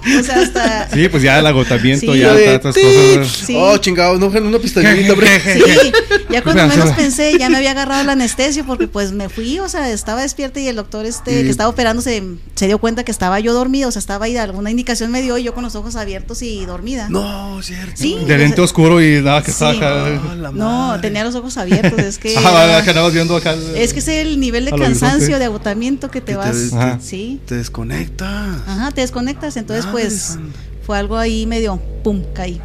[0.19, 0.89] o sea, hasta...
[0.93, 2.19] Sí, pues ya el agotamiento, Sí.
[2.19, 3.27] ya tantas cosas.
[3.27, 3.55] Sí.
[3.57, 5.27] Oh, chingado, no, una pistolita, hombre.
[5.41, 5.91] Sí,
[6.29, 9.69] ya cuando menos pensé, ya me había agarrado el anestesio porque pues me fui, o
[9.69, 12.23] sea, estaba despierta y el doctor este que estaba operando se,
[12.55, 15.37] se dio cuenta que estaba yo dormida, o sea, estaba ahí, alguna indicación me dio
[15.37, 17.07] y yo con los ojos abiertos y dormida.
[17.09, 17.93] No, cierto.
[17.95, 18.17] Sí.
[18.27, 19.63] De lente oscuro y nada que Sí.
[19.63, 20.21] estaba acá.
[20.31, 22.35] Oh, la No, tenía los ojos abiertos, es que...
[22.37, 22.81] Ah,
[23.11, 23.55] viendo acá.
[23.75, 26.55] es que es el nivel de cansancio, de agotamiento que te Que te vas.
[26.59, 26.99] des- Ajá.
[27.01, 27.39] Sí.
[27.45, 28.61] Te desconectas.
[28.67, 30.37] Ajá, te desconectas, entonces pues
[30.85, 32.59] fue algo ahí medio, pum, caí.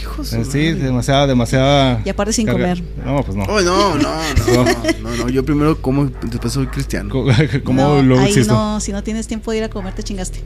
[0.00, 0.74] Hijo Eh, Sí, madre.
[0.74, 2.00] demasiada, demasiada.
[2.04, 2.60] Y aparte sin carga.
[2.74, 2.82] comer.
[3.04, 3.44] No, pues no.
[3.44, 3.98] Oh, no, no,
[4.46, 7.10] no, no, no, no, Yo primero como, después soy cristiano.
[7.64, 8.52] ¿Cómo no, lo ahí existo?
[8.54, 10.40] no, si no tienes tiempo de ir a comer, te chingaste.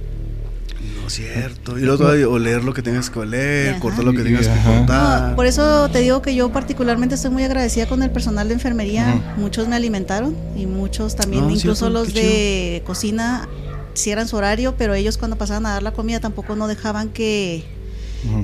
[1.05, 1.76] No es cierto.
[1.78, 3.80] Y luego todavía oler lo que tengas que oler, Ajá.
[3.80, 5.30] cortar lo que tengas que cortar.
[5.30, 8.55] No, por eso te digo que yo particularmente estoy muy agradecida con el personal de
[8.55, 9.34] enfermería.
[9.36, 13.46] Muchos me alimentaron y muchos también, No, incluso cierto, los de cocina,
[13.92, 17.64] cierran su horario, pero ellos cuando pasaban a dar la comida tampoco no dejaban que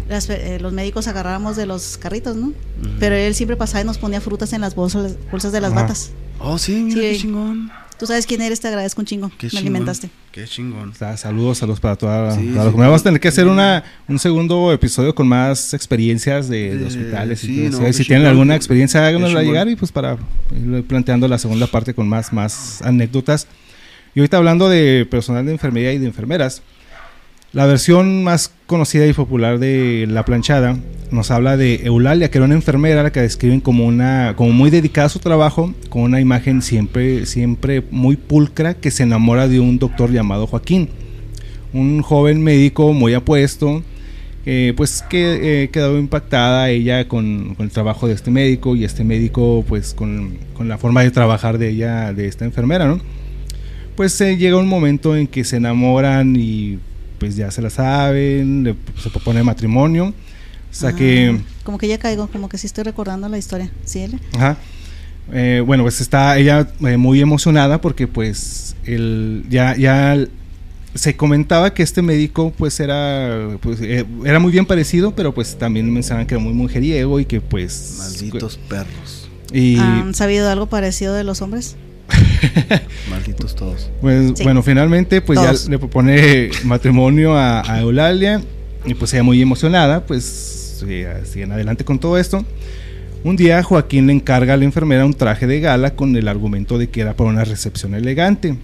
[0.07, 2.53] las- eh, los médicos agarráramos de los carritos, ¿no?
[2.99, 5.81] Pero él siempre pasaba y nos ponía frutas en las bolsas, bolsas de las Ajá.
[5.83, 6.11] batas.
[6.39, 7.09] Oh, sí, mira Sí.
[7.13, 7.71] qué chingón.
[8.01, 9.29] Tú sabes quién eres, te agradezco un chingo.
[9.37, 9.63] Qué me chingón.
[9.67, 10.09] alimentaste.
[10.33, 10.89] Qué chingón.
[10.89, 12.65] O sea, saludos, saludos para toda la, Sí, la.
[12.65, 17.45] Vamos a tener que hacer una, un segundo episodio con más experiencias de, de hospitales.
[17.45, 17.83] y sí, todo eso.
[17.83, 20.17] no, si tienen alguna experiencia, háganosla llegar y pues para
[20.51, 23.47] ir planteando la segunda parte con más, más anécdotas.
[24.15, 26.63] Y ahorita hablando de personal de enfermería y de enfermeras,
[27.53, 30.79] La versión más conocida y popular de La planchada
[31.11, 35.09] nos habla de Eulalia, que era una enfermera que describen como una como muy dedicada
[35.09, 39.81] a su trabajo, con una imagen siempre siempre muy pulcra que se enamora de un
[39.81, 40.91] doctor llamado Joaquín,
[41.73, 43.83] un joven médico muy apuesto,
[44.47, 48.85] eh, pues que eh, quedó impactada ella con, con, el trabajo de este médico y
[48.85, 53.01] este médico pues con, con, la forma de trabajar de ella, de esta enfermera, ¿no?
[53.97, 56.79] Pues eh, llega un momento en que se enamoran y
[57.21, 60.07] pues ya se la saben, se propone matrimonio.
[60.07, 61.39] O sea que...
[61.39, 63.71] Ah, como que ya caigo, como que sí estoy recordando la historia.
[63.85, 64.57] ¿Sí, Ajá.
[65.33, 70.17] Eh, bueno, pues está ella eh, muy emocionada porque pues el, ya, ya
[70.95, 75.57] se comentaba que este médico pues era pues, eh, era muy bien parecido, pero pues
[75.57, 77.97] también mencionaban que era muy mujeriego y que pues...
[77.99, 79.29] Malditos perros.
[79.53, 81.77] Y, ¿Han sabido algo parecido de los hombres?
[83.11, 83.91] Malditos todos.
[84.01, 88.41] Pues bueno, finalmente pues ya le propone matrimonio a, Eulalia
[88.85, 90.85] y pues ella muy emocionada, pues
[91.25, 92.45] siguen adelante con todo esto.
[93.23, 96.79] Un día Joaquín le encarga a la enfermera un traje de gala con el argumento
[96.79, 98.57] de que era para una recepción elegante.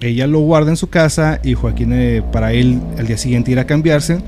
[0.00, 3.60] Ella lo guarda en su casa y Joaquín eh, para él al día siguiente ir
[3.60, 4.18] a cambiarse,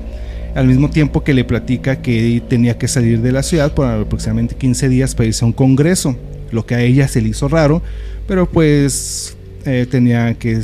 [0.55, 4.55] al mismo tiempo que le platica que tenía que salir de la ciudad por aproximadamente
[4.55, 6.15] 15 días para irse a un congreso,
[6.51, 7.81] lo que a ella se le hizo raro
[8.27, 10.61] pero pues eh, tenía que...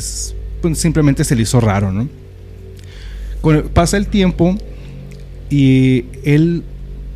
[0.62, 2.08] Pues, simplemente se le hizo raro, ¿no?
[3.74, 4.58] pasa el tiempo
[5.50, 6.64] y él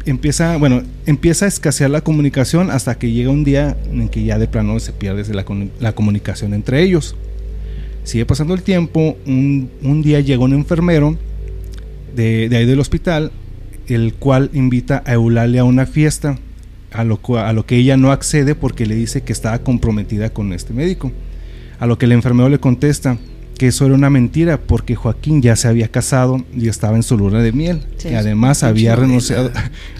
[0.05, 4.39] empieza, bueno, empieza a escasear la comunicación hasta que llega un día en que ya
[4.39, 5.45] de plano se pierde la,
[5.81, 7.15] la comunicación entre ellos.
[8.05, 11.17] Sigue pasando el tiempo, un, un día llega un enfermero
[12.15, 13.31] de, de, ahí del hospital,
[13.87, 16.37] el cual invita a Eulalia a una fiesta
[16.93, 20.53] a lo, a lo que ella no accede porque le dice que estaba comprometida con
[20.53, 21.11] este médico.
[21.79, 23.17] A lo que el enfermero le contesta
[23.57, 27.17] que eso era una mentira porque Joaquín ya se había casado y estaba en su
[27.17, 27.81] luna de miel.
[28.03, 29.51] y además había renunciado,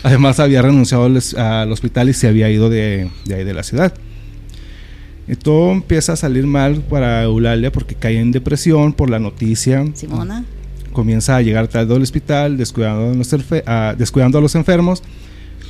[0.04, 3.94] además había renunciado al, hospital y se había ido de, ahí de la ciudad.
[5.28, 9.86] Y todo empieza a salir mal para Eulalia porque cae en depresión por la noticia.
[9.94, 10.44] Simona.
[10.92, 13.24] Comienza a llegar tarde al hospital, descuidando
[13.98, 15.02] descuidando a los enfermos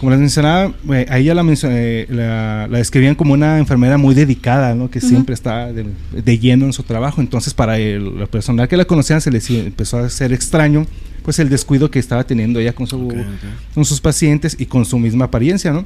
[0.03, 4.13] como les mencionaba, eh, a ella la, eh, la, la, describían como una enfermera muy
[4.13, 4.91] dedicada, ¿no?
[4.91, 7.21] que siempre está de, lleno en su trabajo.
[7.21, 10.85] Entonces, para el, la personal que la conocían se les empezó a hacer extraño
[11.23, 13.15] pues el descuido que estaba teniendo ella con, su,
[13.73, 15.71] con sus pacientes y con su misma apariencia.
[15.71, 15.85] ¿no?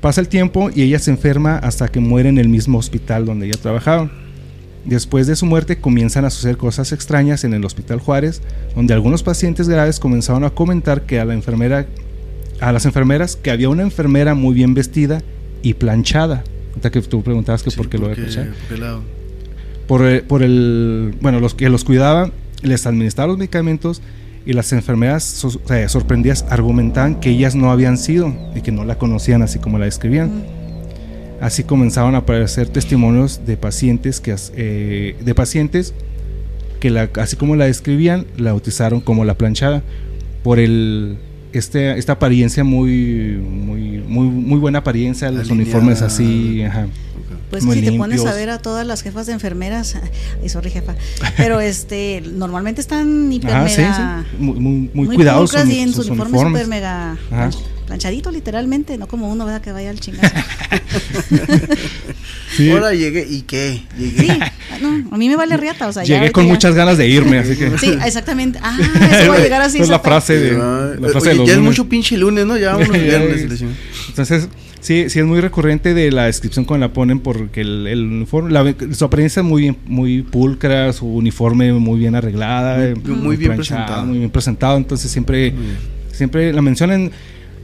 [0.00, 3.46] Pasa el tiempo y ella se enferma hasta que muere en el mismo hospital donde
[3.46, 4.10] ella trabajaba.
[4.84, 8.42] Después de su muerte comienzan a suceder cosas extrañas en el Hospital Juárez,
[8.74, 11.86] donde algunos pacientes graves comenzaron a comentar que a la enfermera
[12.60, 15.22] a las enfermeras que había una enfermera muy bien vestida
[15.62, 16.44] y planchada.
[16.76, 18.48] Hasta que tú preguntabas que por qué lo de planchar.
[19.86, 22.32] Por, eh, por, el, bueno, los que los cuidaban,
[22.62, 24.02] les administraba los medicamentos
[24.46, 29.42] y las enfermeras sorprendidas argumentaban que ellas no habían sido y que no la conocían
[29.42, 30.44] así como la describían.
[31.40, 35.94] Así comenzaban a aparecer testimonios de pacientes que eh, de pacientes
[36.80, 39.82] que la, así como la describían, la bautizaron como la planchada
[40.42, 41.18] por el
[41.52, 46.62] este, esta apariencia muy, muy, muy, muy buena apariencia, los uniformes así,
[47.50, 49.96] Pues si te pones a ver a todas las jefas de enfermeras,
[50.44, 50.94] y sorry jefa,
[51.36, 57.18] pero este, normalmente están hiper mega, Muy, muy, cuidados y en su uniforme super mega
[57.90, 59.60] planchadito literalmente, no como uno ¿verdad?
[59.60, 60.32] que vaya al chingazo.
[62.72, 64.22] Ahora llegué y qué, llegué.
[64.22, 64.40] Sí,
[64.82, 67.56] no, a mí me vale riata, o sea, llegué con muchas ganas de irme, así
[67.56, 68.58] que Sí, exactamente.
[68.62, 68.76] Ah,
[69.20, 69.78] eso va a llegar así.
[69.78, 72.56] es la frase de la frase Oye, ya es mucho pinche lunes, ¿no?
[72.56, 73.62] Ya vamos viernes.
[74.08, 74.48] Entonces,
[74.80, 78.50] sí, sí es muy recurrente de la descripción cuando la ponen porque el, el uniforme,
[78.50, 83.36] la, su apariencia es muy bien, muy pulcra, su uniforme muy bien arreglada, muy, muy
[83.36, 85.54] bien presentado, muy bien presentado, entonces siempre
[86.12, 87.12] siempre la mencionan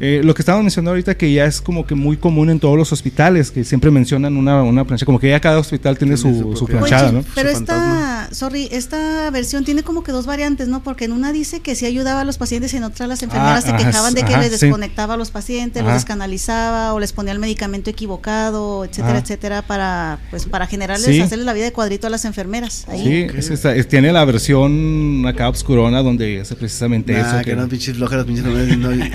[0.01, 2.77] eh, lo que estábamos mencionando ahorita que ya es como que muy común en todos
[2.77, 6.55] los hospitales, que siempre mencionan una, una plancha, como que ya cada hospital tiene, su,
[6.57, 7.25] su, planchada, ¿no?
[7.35, 10.83] Pero esta, sorry, esta versión tiene como que dos variantes, ¿no?
[10.83, 13.65] Porque en una dice que sí ayudaba a los pacientes y en otra las enfermeras
[13.65, 17.33] se ah, quejaban de que les desconectaba a los pacientes, los descanalizaba o les ponía
[17.33, 22.11] el medicamento equivocado, etcétera, etcétera, para pues para generarles, hacerles la vida de cuadrito a
[22.11, 22.87] las enfermeras.
[22.89, 23.29] Ahí.
[23.41, 27.41] Sí, es tiene la versión acá obscurona donde hace precisamente eso.
[27.45, 28.47] Que, no, pinches flojas, pinches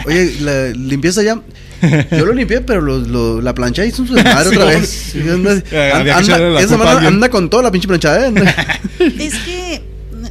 [0.06, 1.42] Oye, la limpieza ya.
[2.12, 5.16] Yo lo limpié, pero lo, la plancha hizo su desmadre otra vez.
[5.16, 8.28] Anda, anda, con toda la pinche planchada.
[8.28, 8.34] ¿eh?
[9.20, 9.82] es que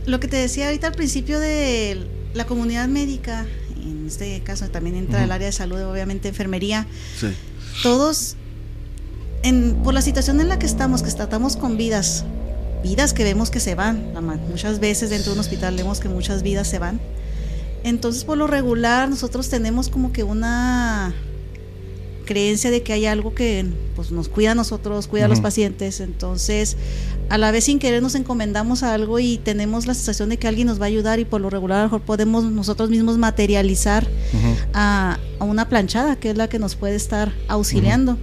[0.06, 3.46] lo que te decía ahorita al principio de la comunidad médica,
[3.82, 6.86] en este caso también entra el área de salud, obviamente enfermería.
[7.82, 8.36] Todos,
[9.42, 12.24] en, por la situación en la que estamos, que tratamos con vidas,
[12.82, 14.12] vidas que vemos que se van.
[14.48, 17.00] Muchas veces dentro de un hospital vemos que muchas vidas se van.
[17.84, 21.14] Entonces, por lo regular, nosotros tenemos como que una
[22.30, 23.66] creencia de que hay algo que
[23.96, 25.98] pues, nos cuida a nosotros, cuida a los pacientes.
[25.98, 26.76] Entonces,
[27.28, 30.46] a la vez sin querer nos encomendamos a algo y tenemos la sensación de que
[30.46, 33.18] alguien nos va a ayudar y por lo regular a lo mejor podemos nosotros mismos
[33.18, 34.06] materializar
[34.74, 38.16] a, una planchada, que es la que nos puede estar auxiliando.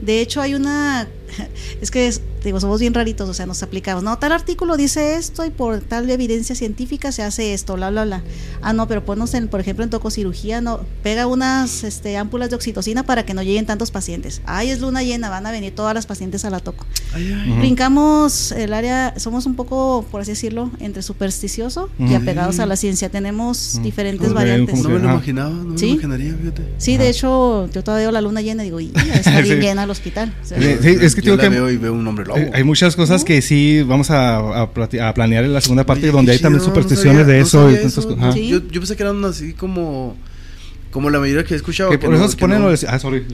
[0.00, 1.08] De hecho, hay una,
[1.80, 2.12] es que
[2.44, 5.80] digo, somos bien raritos, o sea, nos aplicamos, no, tal artículo dice esto y por
[5.80, 8.22] tal evidencia científica se hace esto, bla, bla, bla.
[8.60, 12.56] Ah, no, pero ponnos en, por ejemplo, en tococirugía, no, pega unas este, ámpulas de
[12.56, 14.42] oxitocina para que no lleguen tantos pacientes.
[14.44, 16.86] Ay, es luna llena, van a venir todas las pacientes a la toco.
[17.58, 22.76] Brincamos el área, somos un poco, por así decirlo, entre supersticioso y apegados a la
[22.76, 23.08] ciencia.
[23.08, 24.82] Tenemos diferentes variantes.
[24.82, 26.62] No me lo imaginaba, no me lo imaginaría, fíjate.
[26.78, 29.84] Sí, de hecho, yo todavía veo la luna llena y digo, y está bien llena
[29.84, 30.34] el hospital.
[30.42, 31.60] sí, es que yo tengo que...
[31.60, 32.40] veo y veo un hombre lobo.
[32.52, 36.38] Hay, muchas cosas que sí vamos a, a, planear en la segunda parte donde hay
[36.38, 37.70] también supersticiones de eso.
[37.70, 40.16] yo, yo pensé que eran así como
[40.94, 41.90] como la mayoría que he escuchado.
[41.90, 42.62] Que, por eso se ponen.
[42.86, 43.26] Ah, sorry.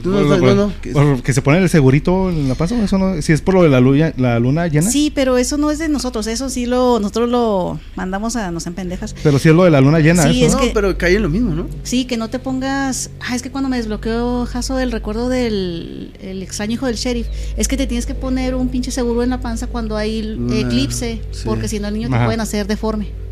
[1.23, 2.73] que se pone el segurito en la paso.
[2.73, 3.21] Eso no.
[3.21, 4.89] Si es por lo de la luna, la luna llena.
[4.89, 6.25] Sí, pero eso no es de nosotros.
[6.25, 6.99] Eso sí lo.
[6.99, 8.49] Nosotros lo mandamos a.
[8.49, 9.13] Nos en pendejas.
[9.21, 10.23] Pero si es lo de la luna llena.
[10.23, 10.57] Sí, eso.
[10.59, 11.67] Es no, pero cae en lo mismo, ¿no?
[11.83, 13.11] Sí, que no te pongas.
[13.19, 17.27] Ah, es que cuando me desbloqueó Jaso el recuerdo del el extraño hijo del sheriff.
[17.57, 21.21] Es que te tienes que poner un pinche seguro en la panza cuando hay eclipse.
[21.45, 23.30] Porque si no, el niño te pueden hacer deforme.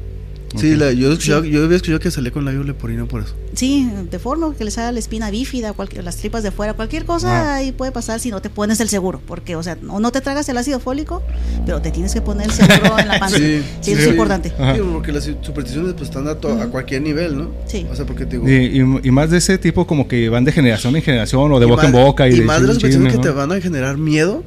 [0.55, 3.35] Sí, la, yo, yo había escuchado que salía con labio leporino por eso.
[3.53, 7.05] Sí, de forma que le salga la espina bífida, cualquier, las tripas de fuera, cualquier
[7.05, 9.21] cosa ahí puede pasar si no te pones el seguro.
[9.25, 11.21] Porque, o sea, no, no te tragas el ácido fólico,
[11.65, 13.37] pero te tienes que poner el seguro en la panza.
[13.37, 14.49] Sí, sí, eso es importante.
[14.49, 17.51] Sí, porque las supersticiones pues, están a, a, cualquier nivel, ¿no?
[17.65, 17.85] Sí.
[17.91, 20.95] O sea, porque digo, y, y, más de ese tipo, como que van de generación
[20.95, 22.27] en generación o de boca en boca.
[22.27, 24.43] Y, y más de las supersticiones que te van a generar miedo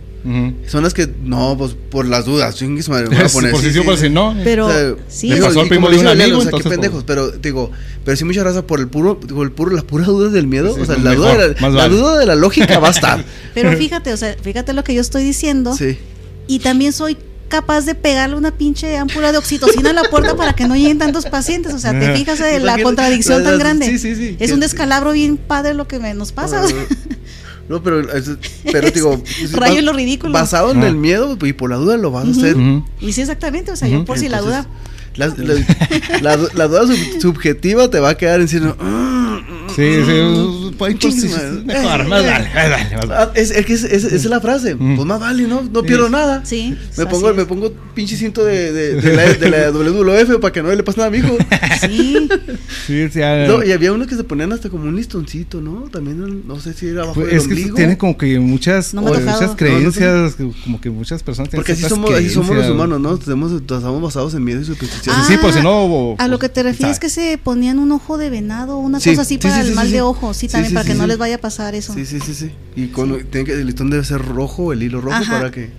[0.66, 3.52] son las que, no, pues por las dudas, voy a poner.
[3.52, 4.36] por si sí, por si no.
[4.44, 5.28] Pero, sí.
[5.28, 7.70] Le pasó al primo de un amigo, o sea, qué pendejos, pero digo,
[8.04, 10.76] pero sí mucha raza por el puro, por el puro, la pura duda del miedo,
[10.78, 13.24] o sea, la, duda de la, la duda de la lógica va a estar.
[13.54, 15.76] Pero fíjate, o sea, fíjate lo que yo estoy diciendo.
[15.76, 15.98] Sí.
[16.46, 17.16] Y también soy
[17.52, 20.96] capaz de pegarle una pinche ámpula de oxitocina a la puerta para que no lleguen
[20.96, 21.74] tantos pacientes.
[21.74, 23.86] O sea, te fijas de la contradicción tan grande.
[23.86, 24.36] Sí, sí, sí.
[24.40, 26.64] Es un descalabro bien padre lo que me, nos pasa.
[27.72, 28.06] No, pero,
[28.70, 30.34] pero digo, Rayo lo ridículo.
[30.34, 32.54] Basado en el miedo y por la duda lo vas a hacer.
[33.00, 33.72] Y sí, exactamente.
[33.72, 34.66] O sea, yo por si la duda.
[35.14, 35.28] La,
[36.20, 36.82] la, la, duda
[37.18, 38.76] subjetiva te va a quedar diciendo.
[39.74, 41.28] Sí, sí,
[41.64, 44.76] mejor, más vale, ah, Es, es, es, esa es la frase.
[44.76, 45.62] Pues más vale, ¿no?
[45.62, 46.44] No pierdo nada.
[46.44, 46.76] Sí.
[46.96, 50.62] Me pongo, me pongo pinche cinto de, de, de, la, de la WWF para que
[50.62, 51.36] no le pase nada a mi hijo.
[51.80, 52.28] Sí.
[52.86, 55.88] sí, sí no, y había uno que se ponían hasta como un listoncito, ¿no?
[55.90, 59.54] También, no sé si era abajo pues, del Es que tiene como que muchas, muchas
[59.56, 63.14] creencias, como que muchas personas tienen Porque así somos, así somos los humanos, ¿no?
[63.14, 65.16] Estamos, estamos basados en miedo y superstición.
[65.26, 66.16] sí, pues si no...
[66.18, 69.22] A lo que te refieres es que se ponían un ojo de venado, una cosa
[69.22, 71.74] así para el mal de ojo, sí, también para que no les vaya a pasar
[71.74, 71.94] eso.
[71.94, 72.50] Sí, sí, sí, sí.
[72.76, 75.70] Y cuando tiene que, el listón debe ser rojo, el hilo rojo para que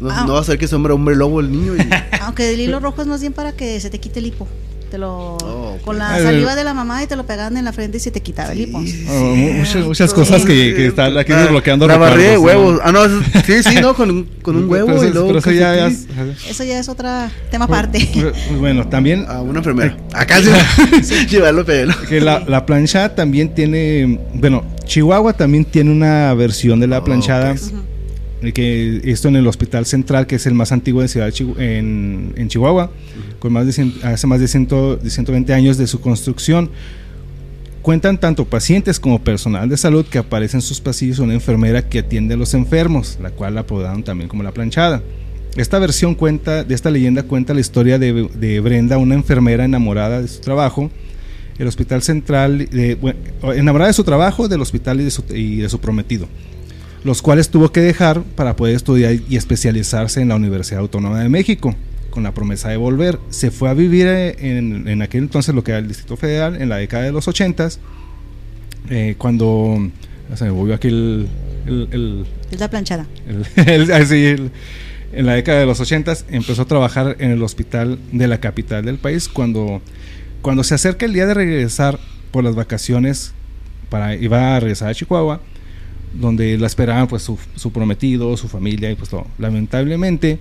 [0.00, 0.24] no, ah.
[0.26, 1.74] no, va a ser que sombra hombre lobo el niño.
[2.22, 4.48] Aunque el hilo rojo es más bien para que se te quite el hipo
[4.90, 7.72] te lo oh, con la saliva de la mamá y te lo pegaban en la
[7.72, 8.78] frente y se te quitaba el hipo.
[8.78, 11.86] Oh, muchas, muchas cosas que, que están aquí desbloqueando.
[11.86, 12.80] La barrera de huevos.
[12.82, 13.08] Ah, no,
[13.44, 15.26] sí, sí, no, con un, con un huevo pero, y luego.
[15.28, 16.06] Pero eso ya, es,
[16.48, 17.08] eso ya es otro
[17.50, 18.08] tema aparte.
[18.58, 19.24] Bueno, también.
[19.28, 19.96] A una enfermera.
[20.12, 20.40] Acá
[21.02, 21.26] sí.
[21.30, 21.94] Llevarlo pelo.
[22.08, 24.20] Que la, la planchada también tiene.
[24.34, 27.54] Bueno, Chihuahua también tiene una versión de la oh, planchada.
[28.40, 32.48] Que esto en el Hospital Central, que es el más antiguo de Ciudad en, en
[32.48, 32.90] Chihuahua
[33.40, 36.70] con más de hace más de, 120 años de su construcción.
[37.82, 42.00] Cuentan tanto pacientes como personal de salud que aparece en sus pasillos una enfermera que
[42.00, 45.02] atiende a los enfermos, la cual la apodaron también como la planchada.
[45.56, 50.28] Esta versión cuenta, de esta leyenda cuenta la historia de, Brenda, una enfermera enamorada de
[50.28, 50.90] su trabajo,
[51.58, 52.68] el hospital central,
[53.42, 56.28] enamorada de su trabajo, del hospital y de, su, y de su prometido,
[57.04, 61.28] los cuales tuvo que dejar para poder estudiar y especializarse en la Universidad Autónoma de
[61.28, 61.74] México
[62.10, 63.18] con la promesa de volver.
[63.30, 66.60] Se fue a vivir eh, en, en aquel entonces lo que era el Distrito Federal,
[66.60, 67.68] en la década de los 80
[68.88, 69.90] eh, cuando
[70.34, 71.28] se me volvió aquí el...
[71.66, 72.26] el,
[72.58, 73.06] la planchada.
[75.12, 78.84] en la década de los 80 empezó a trabajar en el hospital de la capital
[78.84, 79.28] del país.
[79.28, 79.82] Cuando,
[80.42, 81.98] cuando se acerca el día de regresar
[82.30, 83.32] por las vacaciones,
[83.88, 85.40] para, iba a regresar a Chihuahua,
[86.12, 89.26] donde la esperaban pues su, prometido, su familia y pues todo.
[89.38, 90.38] Lamentablemente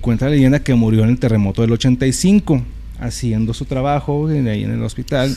[0.00, 2.62] cuenta la leyenda que murió en el terremoto del 85,
[3.00, 5.34] haciendo su trabajo ahí en el hospital.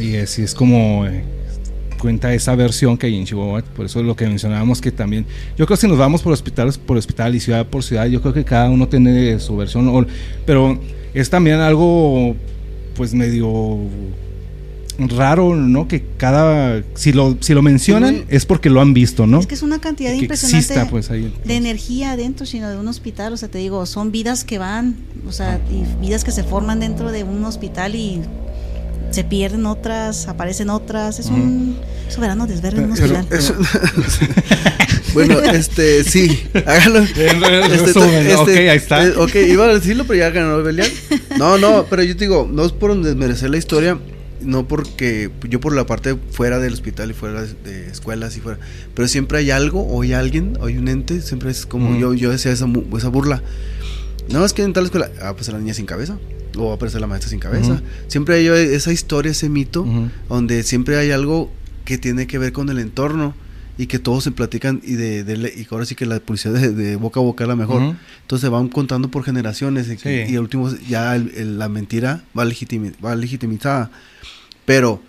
[0.00, 1.24] Y así es como eh,
[1.98, 3.62] cuenta esa versión que hay en Chihuahua.
[3.62, 5.26] Por eso es lo que mencionábamos que también.
[5.56, 8.20] Yo creo que si nos vamos por hospitales por hospital y ciudad por ciudad, yo
[8.20, 10.06] creo que cada uno tiene su versión.
[10.46, 10.78] Pero
[11.14, 12.36] es también algo,
[12.94, 13.78] pues medio
[15.08, 15.88] raro, ¿no?
[15.88, 16.82] Que cada.
[16.94, 19.40] Si lo, si lo mencionan es porque lo han visto, ¿no?
[19.40, 23.32] Es que es una cantidad impresionante pues, de energía dentro, sino de un hospital.
[23.32, 24.96] O sea, te digo, son vidas que van,
[25.26, 28.20] o sea, y vidas que se forman dentro de un hospital y
[29.10, 31.18] se pierden otras, aparecen otras.
[31.18, 31.76] Es un
[32.08, 33.26] soberano desverde en un hospital.
[35.14, 37.00] bueno, este, sí, hágalo.
[37.70, 39.06] Este, ok, ahí está.
[39.06, 40.90] Eh, ok, iba a decirlo, pero ya ganó Belial.
[41.38, 43.98] No, no, pero yo te digo, no es por desmerecer la historia,
[44.42, 48.58] no porque yo por la parte fuera del hospital y fuera de escuelas y fuera,
[48.94, 52.14] pero siempre hay algo o hay alguien o hay un ente, siempre es como yo,
[52.14, 52.66] yo decía esa,
[52.96, 53.42] esa burla.
[54.28, 56.18] No, es que en tal escuela, ah, pues la niña sin cabeza
[56.56, 57.80] o va a aparecer la maestra sin cabeza.
[58.08, 59.86] Siempre hay esa historia, ese mito,
[60.28, 61.50] donde siempre hay algo
[61.84, 63.34] que tiene que ver con el entorno
[63.80, 67.18] y que todos se platican y de, y ahora sí que la publicidad de, boca
[67.18, 67.96] a boca es la mejor.
[68.20, 73.90] Entonces van contando por generaciones y, al último ya la mentira va, va legitimizada.
[74.66, 75.00] Pero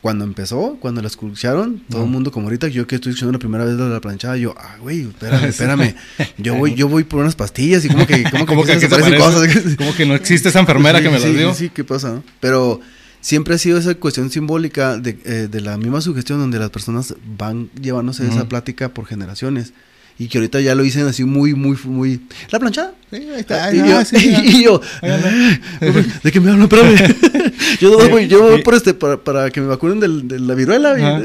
[0.00, 3.40] cuando empezó, cuando la escucharon, todo el mundo como ahorita, yo que estoy escuchando la
[3.40, 5.94] primera vez de la planchada, yo, ah, güey, espérame, espérame,
[6.38, 9.76] yo voy, yo voy por unas pastillas y como que, como que, cosas.
[9.76, 11.52] Como que no existe esa enfermera que me las dio.
[11.52, 12.22] Sí, ¿qué pasa?
[12.38, 12.80] Pero
[13.20, 17.14] siempre ha sido esa cuestión simbólica de, eh, de la misma sugestión donde las personas
[17.38, 19.72] van llevándose esa plática por generaciones
[20.20, 22.20] y que ahorita ya lo dicen así muy, muy, muy...
[22.50, 22.92] ¿La planchada?
[23.10, 23.72] Sí, ahí está.
[23.72, 24.78] y, yo,
[26.22, 26.68] ¿de qué me hablan?
[26.70, 27.16] Espérame.
[27.80, 31.22] yo, voy, yo voy por este, para, para que me vacunen del, de la viruela.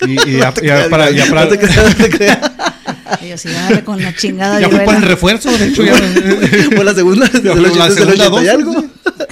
[0.00, 1.10] Y, y, ya, ya, para...
[1.10, 1.46] Ya para...
[3.20, 3.50] Ellos sí,
[3.84, 5.82] con la chingada Ya fue para el refuerzo, de hecho.
[5.82, 5.94] Ya...
[6.74, 8.84] fue la segunda, la segunda y algo.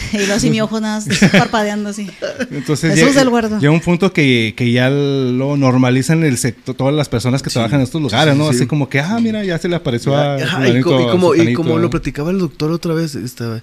[0.12, 1.02] Y luego así mi ojo nada
[1.32, 2.10] parpadeando así.
[2.50, 3.58] Entonces Jesús ya, del Guardo.
[3.58, 7.80] Llega un punto que, que ya lo normalizan el sector, todas las personas que trabajan
[7.80, 8.48] en estos lugares, ¿no?
[8.48, 10.38] Así como que, ah, mira, ya se le apareció a...
[10.68, 13.62] y, como, y como lo platicaba el doctor otra vez, estaba...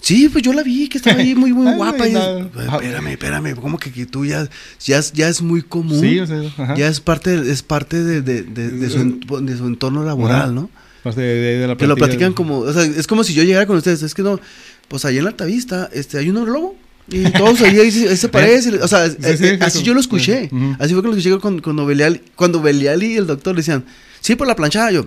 [0.00, 2.06] Sí, pues yo la vi, que estaba ahí muy, muy guapa.
[2.06, 4.46] y espérame, espérame, como que, que tú ya,
[4.84, 5.98] ya, ya, es muy común.
[5.98, 6.42] Sí, o sea,
[6.76, 10.68] ya es parte, es parte de, de, de, su, de su entorno laboral, ¿no?
[11.12, 14.02] De, la que lo platican como, o sea, es como si yo llegara con ustedes,
[14.02, 14.40] es que no,
[14.88, 16.76] pues ahí en la Altavista este, hay un urologo.
[17.06, 18.70] Y todos ahí, ahí, se parece.
[18.80, 20.50] O sea, eh, así yo lo escuché.
[20.78, 23.84] Así fue que lo escuché con, cuando Belial, cuando Belial y el doctor le decían,
[24.20, 24.90] sí, por la planchada.
[24.90, 25.06] Yo,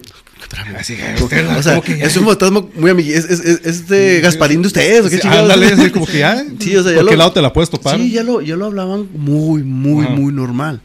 [0.77, 3.09] Así que, o sea, es un fantasma muy amigo.
[3.09, 5.05] Es, es, es, este Gasparín de ustedes.
[5.05, 6.43] ¿o qué sí, ándale, como que ya.
[6.59, 7.97] Sí, o sea, ya ¿Por qué lado te la puedes topar?
[7.97, 10.81] Sí, ya lo, ya lo hablaban muy, muy, muy normal.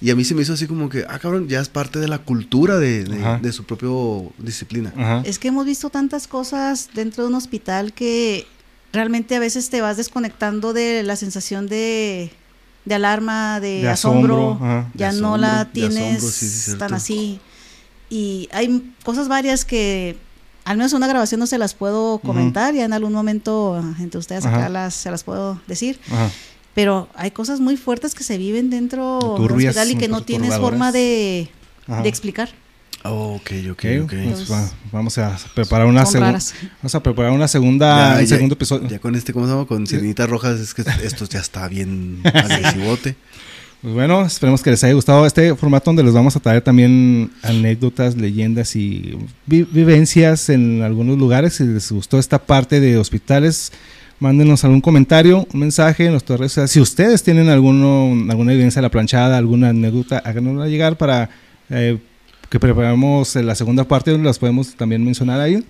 [0.00, 2.08] Y a mí se me hizo así como que, ah, cabrón, ya es parte de
[2.08, 3.88] la cultura de, de, su propia
[4.38, 5.22] disciplina.
[5.24, 8.46] Es que hemos visto tantas cosas dentro de un hospital que
[8.92, 12.32] realmente a veces te vas desconectando de la sensación de,
[12.84, 14.58] de alarma, de, asombro,
[14.94, 17.40] ya no la tienes tan así.
[18.08, 20.16] Y hay cosas varias que
[20.64, 24.46] al menos una grabación no se las puedo comentar, ya en algún momento entre ustedes
[24.46, 26.00] acá las, se las puedo decir.
[26.74, 30.56] Pero hay cosas muy fuertes que se viven dentro del hospital y que no tienes
[30.56, 31.48] forma de,
[31.86, 32.50] de explicar.
[33.02, 34.12] Oh, ok, ok, ok.
[34.46, 36.38] Pues vamos a preparar una segunda.
[36.82, 38.88] Vamos a preparar una segunda, un segundo episodio.
[38.88, 39.66] Ya con este, ¿cómo se llama?
[39.66, 43.16] Con Sirenita Rojas, es que esto ya está bien agresivote.
[43.80, 47.30] Pues bueno, esperemos que les haya gustado este formato donde les vamos a traer también
[47.42, 49.16] anécdotas, leyendas y
[49.46, 51.54] vivencias en algunos lugares.
[51.54, 53.72] Si les gustó esta parte de hospitales,
[54.20, 56.70] mándenos algún comentario, un mensaje en nuestras redes.
[56.70, 61.30] Si ustedes tienen alguno, alguna evidencia de la planchada, alguna anécdota, háganosla llegar para
[61.70, 61.98] eh,
[62.48, 65.64] que preparemos la segunda parte las podemos también mencionar ahí.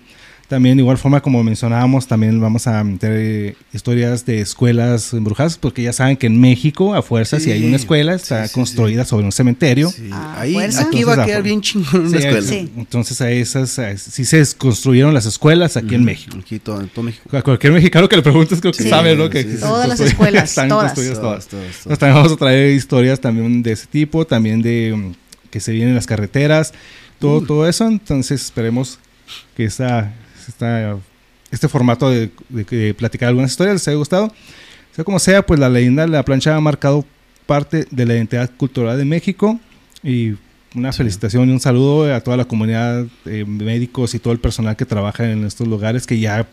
[0.51, 5.81] También, igual forma como mencionábamos, también vamos a meter eh, historias de escuelas embrujadas, porque
[5.81, 9.31] ya saben que en México, a fuerzas, si hay una escuela, está construida sobre un
[9.31, 9.93] cementerio.
[10.35, 12.69] Ahí, aquí va a quedar bien chingón una escuela.
[12.75, 16.37] Entonces, a esas, sí se construyeron las escuelas aquí en México.
[16.37, 17.29] Aquí todo, en todo México.
[17.31, 19.29] A cualquier mexicano que le preguntes, creo que sabe, ¿no?
[19.29, 20.93] Que todas las escuelas, están todas.
[20.93, 21.47] todas.
[21.47, 25.13] todas, también vamos a traer historias también de ese tipo, también de mm,
[25.49, 26.73] que se vienen las carreteras,
[27.19, 27.87] todo, todo eso.
[27.87, 28.99] Entonces, esperemos
[29.55, 30.13] que esta
[30.49, 32.31] este formato de,
[32.97, 34.33] platicar algunas historias les haya gustado.
[34.91, 37.05] Sea como sea, pues la leyenda de la plancha ha marcado
[37.45, 39.59] parte de la identidad cultural de México
[40.03, 40.33] y
[40.75, 44.75] una felicitación y un saludo a toda la comunidad de médicos y todo el personal
[44.75, 46.47] que trabaja en estos lugares que ya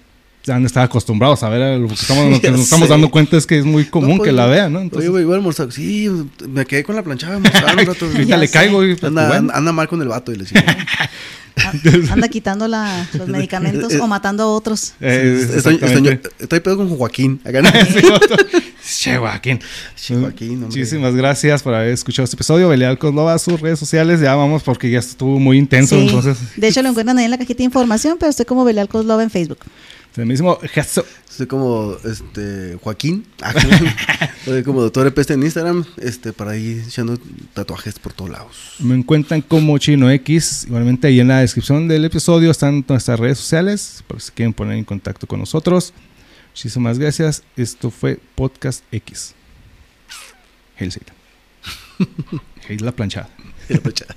[0.49, 3.37] han estado acostumbrados a ver a lo que estamos, lo que nos estamos dando cuenta
[3.37, 4.81] es que es muy común No, pues, que la vean, ¿no?
[4.81, 5.71] Entonces, Oye, güey, almorzar.
[5.73, 6.09] Sí,
[6.49, 7.35] me quedé con la planchada.
[7.37, 8.07] almorzar un rato.
[8.07, 8.53] ahorita le sé.
[8.53, 9.35] caigo y anda, bueno.
[9.35, 10.61] anda, anda mal con el vato y le digo,
[12.13, 14.93] Anda quitando la- los medicamentos o matando a otros.
[15.01, 17.41] Eh, estoy, estoy, estoy pedo con Joaquín.
[17.45, 17.71] Acá no.
[18.85, 19.59] Che, Joaquín.
[19.97, 20.61] Che, Joaquín.
[20.61, 22.69] Muchísimas gracias por haber escuchado este episodio.
[22.69, 24.21] Belial Coslova, sus redes sociales.
[24.21, 25.97] Ya vamos porque ya estuvo muy intenso.
[25.97, 26.03] Sí.
[26.07, 28.89] Entonces, De hecho, lo encuentran ahí en la cajita de información, pero estoy como Belial
[28.89, 29.59] Coslova en Facebook.
[30.17, 31.05] Mismo gesto.
[31.29, 33.27] Soy como este Joaquín.
[34.45, 35.85] Soy como doctor Peste en Instagram.
[35.99, 37.19] Este, para ir echando
[37.55, 38.75] tatuajes por todos lados.
[38.81, 40.65] Me encuentran como Chino X.
[40.67, 44.03] Igualmente ahí en la descripción del episodio están nuestras redes sociales.
[44.07, 45.93] Por si quieren poner en contacto con nosotros.
[46.51, 47.45] Muchísimas gracias.
[47.57, 49.35] Esto fue Podcast X.
[50.79, 51.15] Hail Satan.
[52.69, 53.29] Hail la planchada.
[53.69, 54.17] La planchada.